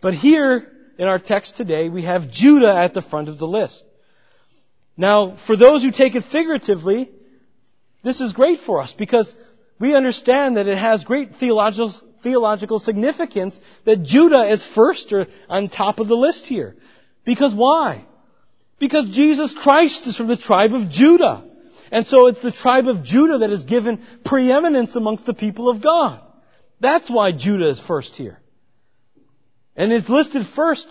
[0.00, 3.84] But here, in our text today, we have Judah at the front of the list.
[4.96, 7.10] Now, for those who take it figuratively,
[8.02, 9.34] this is great for us because
[9.78, 15.68] we understand that it has great theological, theological significance that Judah is first or on
[15.68, 16.76] top of the list here.
[17.24, 18.04] Because why?
[18.78, 21.44] Because Jesus Christ is from the tribe of Judah.
[21.90, 25.82] And so it's the tribe of Judah that is given preeminence amongst the people of
[25.82, 26.20] God.
[26.80, 28.38] That's why Judah is first here.
[29.76, 30.88] And it's listed first,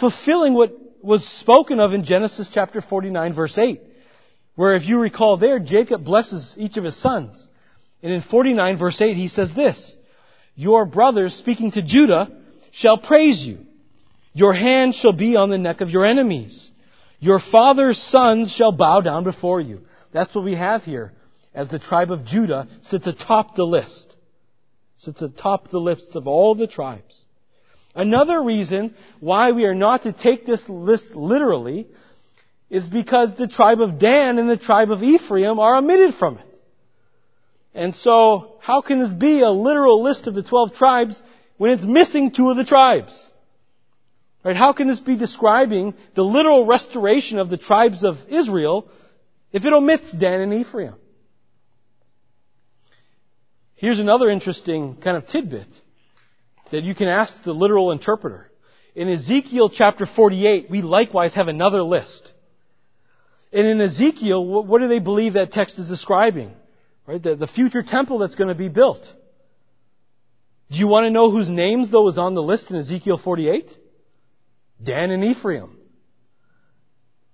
[0.00, 3.80] fulfilling what was spoken of in Genesis chapter 49 verse 8.
[4.56, 7.48] Where if you recall there, Jacob blesses each of his sons.
[8.02, 9.96] And in 49 verse 8 he says this,
[10.54, 12.30] Your brothers, speaking to Judah,
[12.70, 13.66] shall praise you.
[14.32, 16.70] Your hand shall be on the neck of your enemies.
[17.18, 19.80] Your father's sons shall bow down before you.
[20.12, 21.12] That's what we have here
[21.54, 24.14] as the tribe of Judah sits atop the list.
[24.96, 27.24] Sits atop the lists of all the tribes.
[27.94, 31.88] Another reason why we are not to take this list literally
[32.70, 36.47] is because the tribe of Dan and the tribe of Ephraim are omitted from it.
[37.78, 41.22] And so, how can this be a literal list of the 12 tribes
[41.58, 43.24] when it's missing two of the tribes?
[44.42, 44.56] Right?
[44.56, 48.88] How can this be describing the literal restoration of the tribes of Israel
[49.52, 50.96] if it omits Dan and Ephraim?
[53.76, 55.68] Here's another interesting kind of tidbit
[56.72, 58.50] that you can ask the literal interpreter.
[58.96, 62.32] In Ezekiel chapter 48, we likewise have another list.
[63.52, 66.56] And in Ezekiel, what do they believe that text is describing?
[67.08, 67.22] Right?
[67.22, 69.02] The, the future temple that's going to be built.
[70.70, 73.72] Do you want to know whose names though is on the list in Ezekiel 48?
[74.84, 75.78] Dan and Ephraim.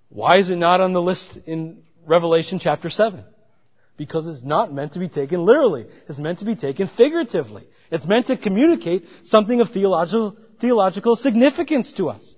[0.07, 3.25] Why is it not on the list in Revelation chapter 7?
[3.97, 5.87] Because it's not meant to be taken literally.
[6.07, 7.67] It's meant to be taken figuratively.
[7.91, 12.33] It's meant to communicate something of theological, theological significance to us.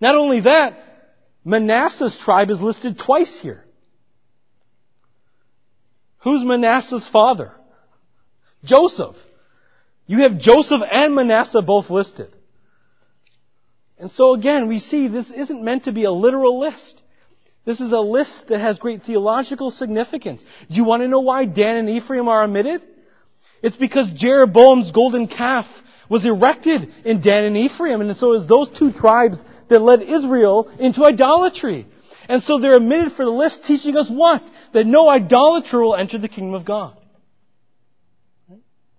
[0.00, 0.78] Not only that,
[1.44, 3.66] Manasseh's tribe is listed twice here.
[6.20, 7.52] Who's Manasseh's father?
[8.64, 9.16] Joseph.
[10.06, 12.34] You have Joseph and Manasseh both listed.
[13.98, 17.02] And so again, we see this isn't meant to be a literal list.
[17.64, 20.42] This is a list that has great theological significance.
[20.70, 22.82] Do you want to know why Dan and Ephraim are omitted?
[23.62, 25.66] It's because Jeroboam's golden calf
[26.08, 30.02] was erected in Dan and Ephraim, and so it was those two tribes that led
[30.02, 31.86] Israel into idolatry.
[32.28, 34.48] And so they're omitted for the list, teaching us what?
[34.74, 36.96] That no idolater will enter the kingdom of God.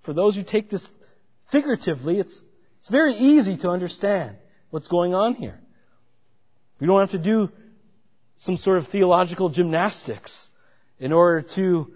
[0.04, 0.88] For those who take this
[1.52, 2.42] figuratively, it's,
[2.80, 4.38] it's very easy to understand
[4.72, 5.60] what's going on here.
[6.80, 7.50] We don't have to do
[8.40, 10.50] some sort of theological gymnastics
[10.98, 11.94] in order to,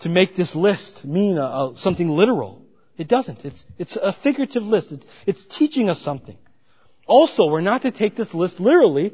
[0.00, 2.62] to make this list mean a, a, something literal.
[2.96, 3.44] It doesn't.
[3.44, 4.92] It's, it's a figurative list.
[4.92, 6.38] It's, it's teaching us something.
[7.06, 9.12] Also, we're not to take this list literally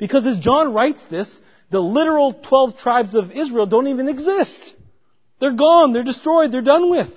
[0.00, 1.38] because as John writes this,
[1.70, 4.74] the literal 12 tribes of Israel don't even exist.
[5.38, 5.92] They're gone.
[5.92, 6.50] They're destroyed.
[6.50, 7.12] They're done with.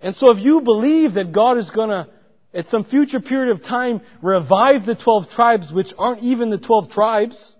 [0.00, 2.08] And so if you believe that God is going to
[2.54, 6.90] at some future period of time revive the 12 tribes which aren't even the 12
[6.90, 7.54] tribes,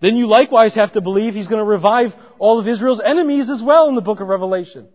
[0.00, 3.62] then you likewise have to believe he's going to revive all of Israel's enemies as
[3.62, 4.88] well in the book of Revelation,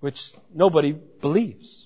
[0.00, 1.83] which nobody believes.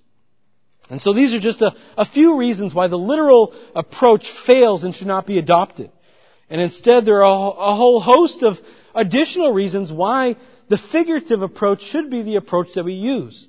[0.91, 4.95] And so these are just a, a few reasons why the literal approach fails and
[4.95, 5.91] should not be adopted.
[6.49, 8.59] And instead there are a, a whole host of
[8.95, 10.37] additional reasons why
[10.69, 13.47] the figurative approach should be the approach that we use.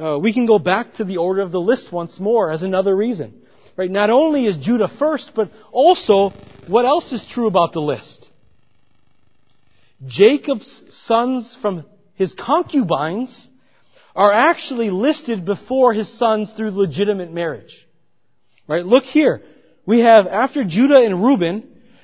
[0.00, 2.94] Uh, we can go back to the order of the list once more as another
[2.94, 3.42] reason.
[3.76, 3.90] Right?
[3.90, 6.30] Not only is Judah first, but also
[6.66, 8.28] what else is true about the list?
[10.06, 11.84] Jacob's sons from
[12.14, 13.48] his concubines
[14.18, 17.86] are actually listed before his sons through legitimate marriage.
[18.66, 18.84] Right?
[18.84, 19.42] Look here.
[19.86, 21.62] We have, after Judah and Reuben,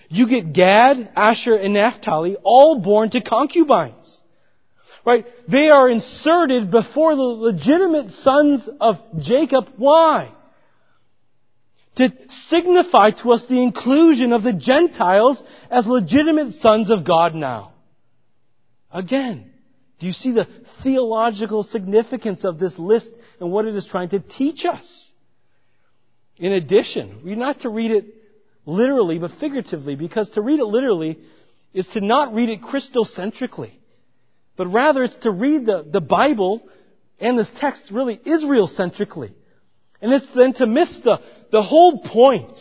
[0.08, 4.22] you get Gad, Asher, and Naphtali, all born to concubines.
[5.04, 5.26] Right?
[5.48, 9.70] They are inserted before the legitimate sons of Jacob.
[9.76, 10.30] Why?
[11.96, 17.72] To signify to us the inclusion of the Gentiles as legitimate sons of God now.
[18.92, 19.50] Again,
[19.98, 20.48] do you see the
[20.82, 25.10] theological significance of this list and what it is trying to teach us?
[26.36, 28.06] In addition, we're not to read it
[28.66, 31.18] literally, but figuratively, because to read it literally
[31.72, 33.72] is to not read it Christocentrically,
[34.56, 36.62] but rather it's to read the, the Bible
[37.20, 39.34] and this text really Israel-centrically.
[40.00, 41.20] And it's then to miss the,
[41.50, 42.52] the whole point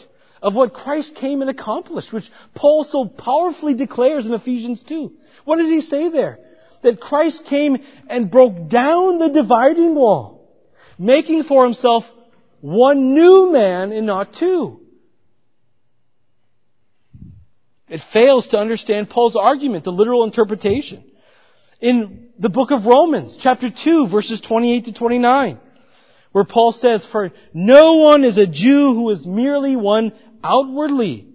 [0.41, 5.11] of what Christ came and accomplished, which Paul so powerfully declares in Ephesians 2.
[5.45, 6.39] What does he say there?
[6.83, 7.77] That Christ came
[8.09, 10.49] and broke down the dividing wall,
[10.99, 12.03] making for himself
[12.61, 14.79] one new man and not two.
[17.89, 21.03] It fails to understand Paul's argument, the literal interpretation.
[21.79, 25.59] In the book of Romans, chapter 2, verses 28 to 29,
[26.31, 30.13] where Paul says, For no one is a Jew who is merely one
[30.43, 31.27] outwardly,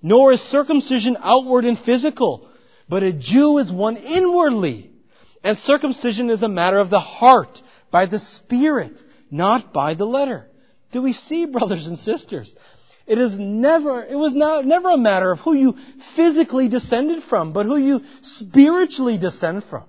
[0.00, 2.47] nor is circumcision outward and physical,
[2.88, 4.90] but a Jew is one inwardly.
[5.44, 7.60] And circumcision is a matter of the heart,
[7.90, 10.46] by the Spirit, not by the letter.
[10.92, 12.54] Do we see, brothers and sisters?
[13.06, 15.78] It is never, it was not, never a matter of who you
[16.14, 19.84] physically descended from, but who you spiritually descend from.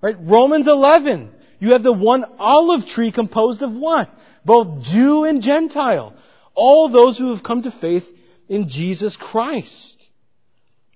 [0.00, 0.16] Right?
[0.20, 1.32] Romans 11.
[1.58, 4.10] You have the one olive tree composed of what?
[4.44, 6.14] Both Jew and Gentile.
[6.54, 8.04] All those who have come to faith
[8.48, 9.95] in Jesus Christ.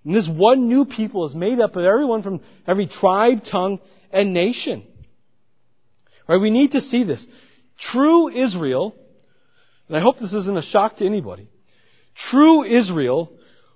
[0.05, 3.81] And this one new people is made up of everyone from every tribe, tongue,
[4.11, 4.87] and nation.
[6.27, 6.41] Right?
[6.41, 7.27] We need to see this.
[7.79, 8.95] True Israel,
[9.89, 11.49] and I hope this isn't a shock to anybody,
[12.15, 13.33] true Israel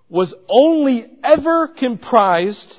[0.08, 2.74] was only ever comprised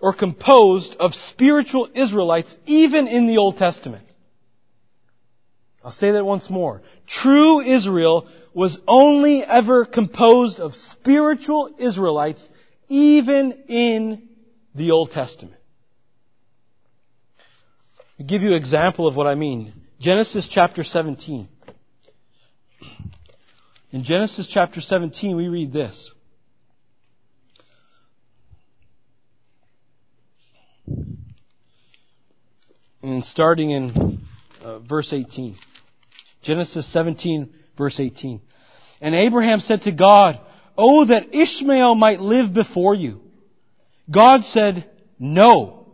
[0.00, 4.06] or composed of spiritual Israelites even in the Old Testament.
[5.84, 6.82] I'll say that once more.
[7.06, 12.48] True Israel was only ever composed of spiritual Israelites
[12.88, 14.28] even in
[14.74, 15.56] the Old Testament.
[18.18, 19.72] I'll give you an example of what I mean.
[19.98, 21.48] Genesis chapter 17.
[23.90, 26.12] In Genesis chapter 17, we read this.
[33.02, 34.20] And starting in
[34.62, 35.56] uh, verse 18.
[36.42, 38.40] Genesis 17, verse 18.
[39.00, 40.40] And Abraham said to God,
[40.76, 43.20] Oh, that Ishmael might live before you.
[44.10, 45.86] God said, No.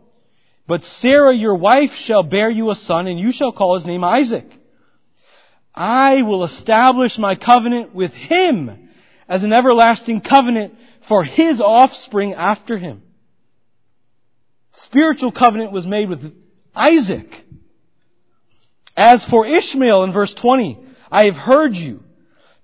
[0.67, 4.03] But Sarah, your wife, shall bear you a son, and you shall call his name
[4.03, 4.45] Isaac.
[5.73, 8.89] I will establish my covenant with him
[9.27, 10.75] as an everlasting covenant
[11.07, 13.01] for his offspring after him.
[14.73, 16.33] Spiritual covenant was made with
[16.75, 17.27] Isaac.
[18.95, 22.03] As for Ishmael in verse 20, I have heard you.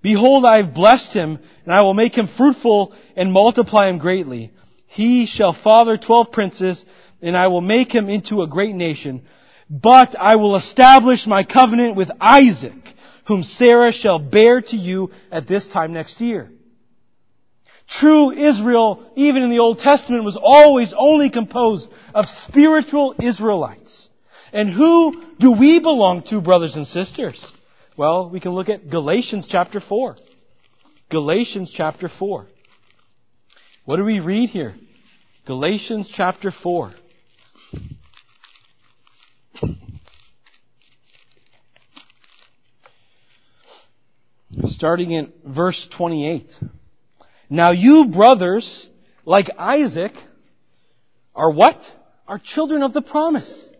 [0.00, 4.52] Behold, I have blessed him, and I will make him fruitful and multiply him greatly.
[4.86, 6.84] He shall father twelve princes,
[7.20, 9.26] and I will make him into a great nation.
[9.68, 12.94] But I will establish my covenant with Isaac,
[13.26, 16.50] whom Sarah shall bear to you at this time next year.
[17.86, 24.08] True Israel, even in the Old Testament, was always only composed of spiritual Israelites.
[24.52, 27.44] And who do we belong to, brothers and sisters?
[27.98, 30.14] Well, we can look at Galatians chapter 4.
[31.10, 32.46] Galatians chapter 4.
[33.86, 34.76] What do we read here?
[35.46, 36.92] Galatians chapter 4.
[44.66, 46.54] Starting in verse 28.
[47.50, 48.88] Now you brothers,
[49.24, 50.12] like Isaac,
[51.34, 51.84] are what?
[52.28, 53.72] Are children of the promise.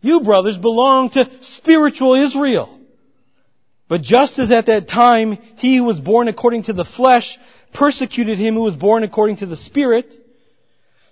[0.00, 2.78] You brothers belong to spiritual Israel.
[3.88, 7.38] But just as at that time he who was born according to the flesh
[7.72, 10.14] persecuted him who was born according to the Spirit,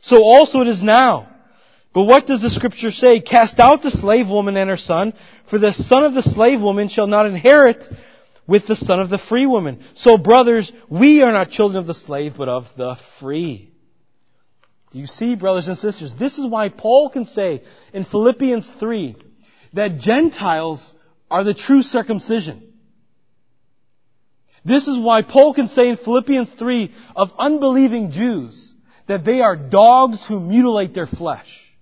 [0.00, 1.28] so also it is now.
[1.92, 3.20] But what does the scripture say?
[3.20, 5.14] Cast out the slave woman and her son,
[5.48, 7.88] for the son of the slave woman shall not inherit
[8.46, 9.82] with the son of the free woman.
[9.94, 13.72] So brothers, we are not children of the slave, but of the free.
[14.96, 16.14] Do you see, brothers and sisters?
[16.14, 19.14] This is why Paul can say in Philippians 3
[19.74, 20.90] that Gentiles
[21.30, 22.72] are the true circumcision.
[24.64, 28.72] This is why Paul can say in Philippians 3 of unbelieving Jews
[29.06, 31.76] that they are dogs who mutilate their flesh.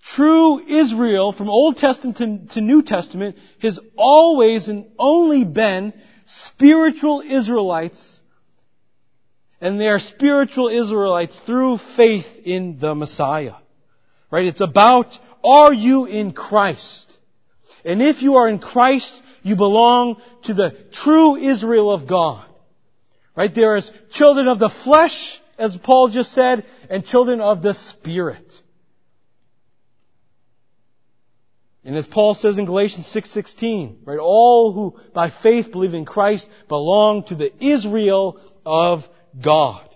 [0.00, 5.92] True Israel from Old Testament to New Testament has always and only been
[6.28, 8.19] spiritual Israelites
[9.60, 13.56] and they are spiritual Israelites through faith in the Messiah.
[14.30, 14.46] Right?
[14.46, 17.16] It's about, are you in Christ?
[17.84, 22.46] And if you are in Christ, you belong to the true Israel of God.
[23.36, 23.54] Right?
[23.54, 28.52] There is children of the flesh, as Paul just said, and children of the Spirit.
[31.84, 36.48] And as Paul says in Galatians 6:16, right, all who by faith believe in Christ
[36.68, 39.08] belong to the Israel of
[39.38, 39.88] God.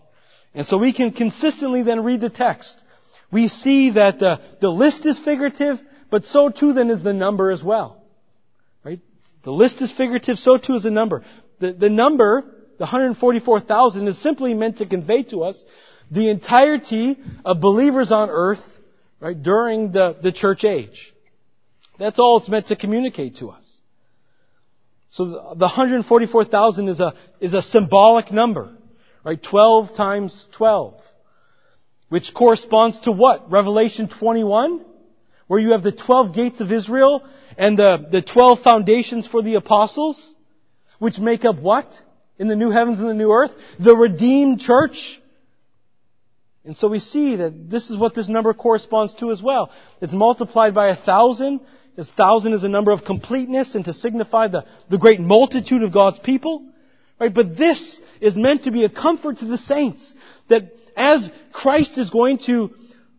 [0.54, 2.82] And so we can consistently then read the text.
[3.32, 5.80] We see that the, the list is figurative,
[6.10, 8.02] but so too then is the number as well.
[8.84, 9.00] Right?
[9.42, 11.24] The list is figurative, so too is the number.
[11.58, 12.42] The, the number,
[12.78, 15.62] the 144,000, is simply meant to convey to us
[16.10, 18.62] the entirety of believers on earth,
[19.20, 21.12] right, during the, the church age.
[21.98, 23.64] That's all it's meant to communicate to us.
[25.10, 28.76] So the 144,000 is a, is a symbolic number,
[29.24, 29.42] right?
[29.42, 31.00] 12 times 12.
[32.08, 33.50] Which corresponds to what?
[33.50, 34.84] Revelation 21?
[35.46, 37.22] Where you have the 12 gates of Israel
[37.58, 40.32] and the, the 12 foundations for the apostles?
[40.98, 41.86] Which make up what?
[42.38, 43.54] In the new heavens and the new earth?
[43.78, 45.20] The redeemed church?
[46.64, 49.70] And so we see that this is what this number corresponds to as well.
[50.00, 51.60] It's multiplied by a thousand
[51.96, 55.92] this thousand is a number of completeness and to signify the, the great multitude of
[55.92, 56.66] God's people.
[57.18, 57.32] Right?
[57.32, 60.14] But this is meant to be a comfort to the saints.
[60.48, 62.74] That as Christ is going to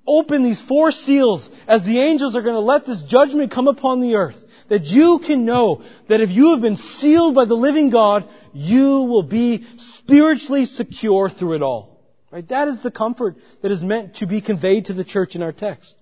[0.07, 4.01] open these four seals, as the angels are going to let this judgment come upon
[4.01, 4.37] the earth,
[4.69, 9.03] that you can know that if you have been sealed by the living God, you
[9.03, 11.99] will be spiritually secure through it all.
[12.31, 12.47] Right?
[12.49, 15.53] That is the comfort that is meant to be conveyed to the church in our
[15.53, 15.95] text.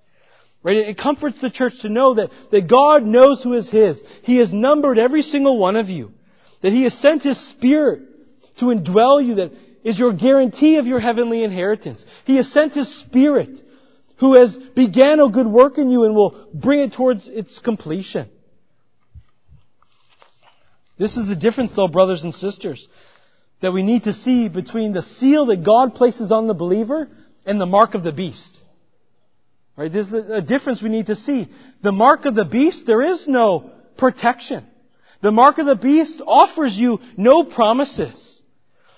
[0.63, 0.77] Right?
[0.77, 4.01] It comforts the church to know that, that God knows who is His.
[4.23, 6.13] He has numbered every single one of you.
[6.63, 8.01] That He has sent His Spirit
[8.57, 9.51] to indwell you that
[9.83, 12.03] is your guarantee of your heavenly inheritance.
[12.25, 13.61] He has sent His Spirit
[14.17, 18.29] who has began a good work in you and will bring it towards its completion.
[20.97, 22.87] This is the difference though, brothers and sisters,
[23.61, 27.09] that we need to see between the seal that God places on the believer
[27.45, 28.61] and the mark of the beast.
[29.75, 29.91] Right?
[29.91, 31.49] There's a difference we need to see.
[31.81, 34.65] The mark of the beast, there is no protection.
[35.23, 38.41] The mark of the beast offers you no promises.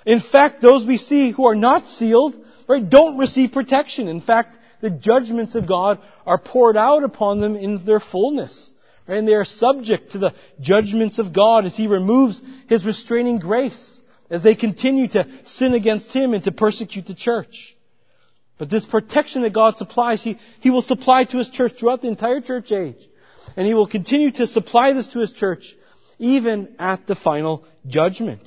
[0.07, 2.35] In fact, those we see who are not sealed,
[2.67, 4.07] right, don't receive protection.
[4.07, 8.73] In fact, the judgments of God are poured out upon them in their fullness.
[9.07, 9.19] Right?
[9.19, 14.01] And they are subject to the judgments of God as He removes His restraining grace,
[14.27, 17.77] as they continue to sin against Him and to persecute the church.
[18.57, 22.07] But this protection that God supplies, He, He will supply to His church throughout the
[22.07, 23.07] entire church age.
[23.55, 25.75] And He will continue to supply this to His church
[26.19, 28.41] even at the final judgment.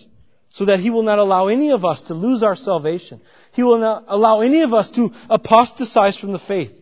[0.51, 3.21] So that He will not allow any of us to lose our salvation.
[3.53, 6.73] He will not allow any of us to apostatize from the faith.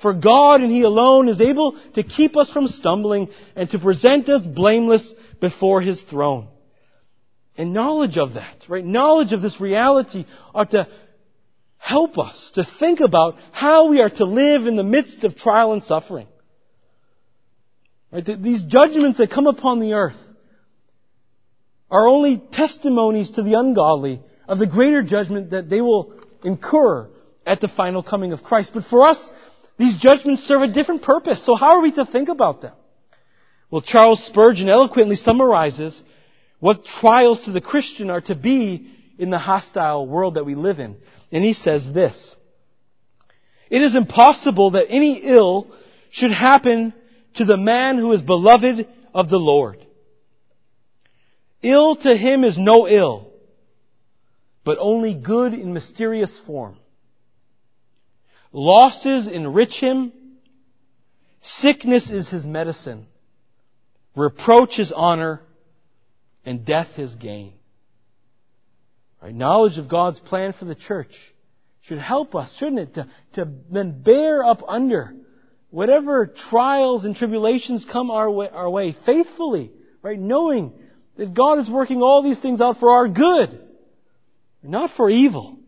[0.00, 4.28] For God and He alone is able to keep us from stumbling and to present
[4.28, 6.48] us blameless before His throne.
[7.56, 8.84] And knowledge of that, right?
[8.84, 10.24] Knowledge of this reality
[10.54, 10.88] ought to
[11.76, 15.72] help us to think about how we are to live in the midst of trial
[15.72, 16.26] and suffering.
[18.12, 18.24] Right?
[18.24, 20.16] These judgments that come upon the earth
[21.90, 26.14] are only testimonies to the ungodly of the greater judgment that they will
[26.44, 27.08] incur
[27.46, 28.72] at the final coming of Christ.
[28.74, 29.30] But for us,
[29.78, 31.44] these judgments serve a different purpose.
[31.44, 32.74] So how are we to think about them?
[33.70, 36.02] Well, Charles Spurgeon eloquently summarizes
[36.58, 40.78] what trials to the Christian are to be in the hostile world that we live
[40.78, 40.96] in.
[41.32, 42.36] And he says this.
[43.70, 45.68] It is impossible that any ill
[46.10, 46.92] should happen
[47.34, 49.86] to the man who is beloved of the Lord.
[51.62, 53.32] Ill to him is no ill,
[54.64, 56.76] but only good in mysterious form.
[58.52, 60.12] Losses enrich him.
[61.42, 63.06] Sickness is his medicine.
[64.16, 65.40] Reproach his honor.
[66.44, 67.52] And death his gain.
[69.22, 69.34] Right?
[69.34, 71.14] Knowledge of God's plan for the church
[71.82, 75.14] should help us, shouldn't it, to, to then bear up under
[75.70, 79.70] whatever trials and tribulations come our way, our way faithfully,
[80.02, 80.18] right?
[80.18, 80.72] Knowing
[81.16, 83.60] that God is working all these things out for our good,
[84.62, 85.58] not for evil.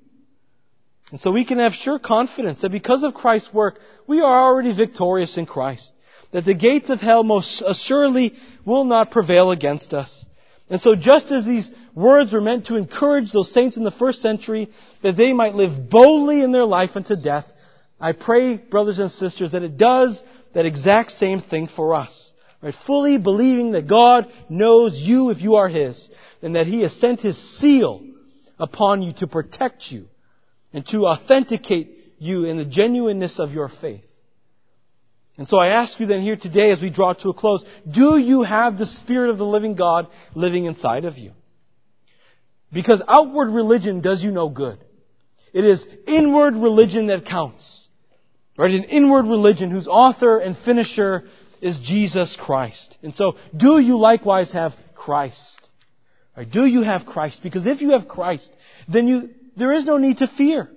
[1.10, 4.74] And so we can have sure confidence that because of Christ's work, we are already
[4.74, 5.92] victorious in Christ.
[6.32, 8.34] That the gates of hell most assuredly
[8.64, 10.24] will not prevail against us.
[10.70, 14.22] And so just as these words were meant to encourage those saints in the first
[14.22, 14.70] century
[15.02, 17.44] that they might live boldly in their life unto death,
[18.00, 20.22] I pray, brothers and sisters, that it does
[20.54, 22.31] that exact same thing for us.
[22.62, 22.74] Right?
[22.86, 26.08] Fully believing that God knows you if you are His,
[26.40, 28.02] and that He has sent His seal
[28.58, 30.06] upon you to protect you
[30.72, 34.04] and to authenticate you in the genuineness of your faith.
[35.38, 38.16] And so I ask you then here today as we draw to a close, do
[38.18, 41.32] you have the Spirit of the living God living inside of you?
[42.72, 44.78] Because outward religion does you no good.
[45.52, 47.88] It is inward religion that counts.
[48.56, 48.70] Right?
[48.74, 51.24] An inward religion whose author and finisher
[51.62, 52.98] is Jesus Christ.
[53.02, 55.60] And so, do you likewise have Christ?
[56.36, 56.50] Right?
[56.50, 57.42] Do you have Christ?
[57.42, 58.52] Because if you have Christ,
[58.88, 60.68] then you, there is no need to fear.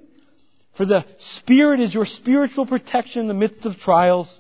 [0.77, 4.39] For the Spirit is your spiritual protection in the midst of trials.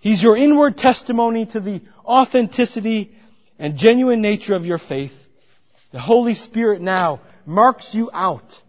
[0.00, 3.12] He's your inward testimony to the authenticity
[3.58, 5.12] and genuine nature of your faith.
[5.92, 8.60] The Holy Spirit now marks you out,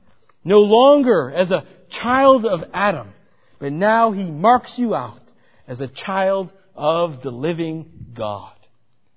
[0.43, 3.13] no longer as a child of Adam,
[3.59, 5.21] but now He marks you out
[5.67, 8.55] as a child of the living God.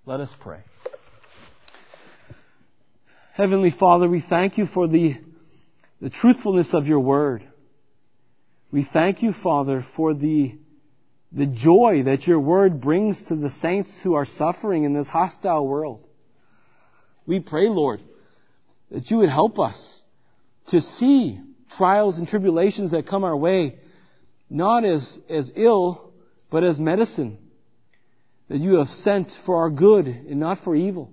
[0.04, 0.60] Let us pray.
[3.32, 5.16] Heavenly Father, we thank you for the,
[6.00, 7.46] the truthfulness of your word.
[8.72, 10.56] We thank you, Father, for the,
[11.32, 15.66] the joy that your word brings to the saints who are suffering in this hostile
[15.66, 16.06] world.
[17.26, 18.00] We pray, Lord,
[18.90, 20.02] that you would help us
[20.68, 21.40] to see
[21.76, 23.78] trials and tribulations that come our way
[24.48, 26.12] not as, as ill,
[26.50, 27.38] but as medicine
[28.48, 31.12] that you have sent for our good and not for evil.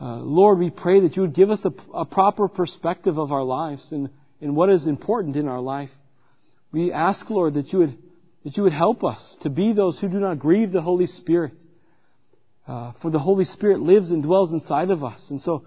[0.00, 3.42] Uh, Lord, we pray that you would give us a, a proper perspective of our
[3.42, 4.10] lives and,
[4.40, 5.90] and what is important in our life.
[6.70, 7.98] We ask, Lord, that you would,
[8.44, 11.54] that you would help us to be those who do not grieve the Holy Spirit.
[12.66, 15.30] Uh, for the Holy Spirit lives and dwells inside of us.
[15.30, 15.64] And so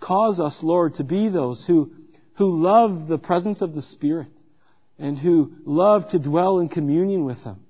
[0.00, 1.92] cause us, Lord, to be those who,
[2.34, 4.28] who love the presence of the Spirit
[4.98, 7.64] and who love to dwell in communion with Him.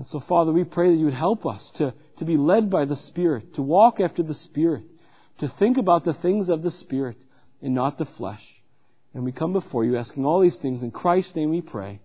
[0.00, 2.86] And so, Father, we pray that you would help us to, to be led by
[2.86, 4.84] the Spirit, to walk after the Spirit,
[5.40, 7.18] to think about the things of the Spirit
[7.60, 8.42] and not the flesh.
[9.12, 10.82] And we come before you asking all these things.
[10.82, 12.00] In Christ's name we pray.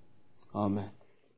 [0.53, 0.91] Amen.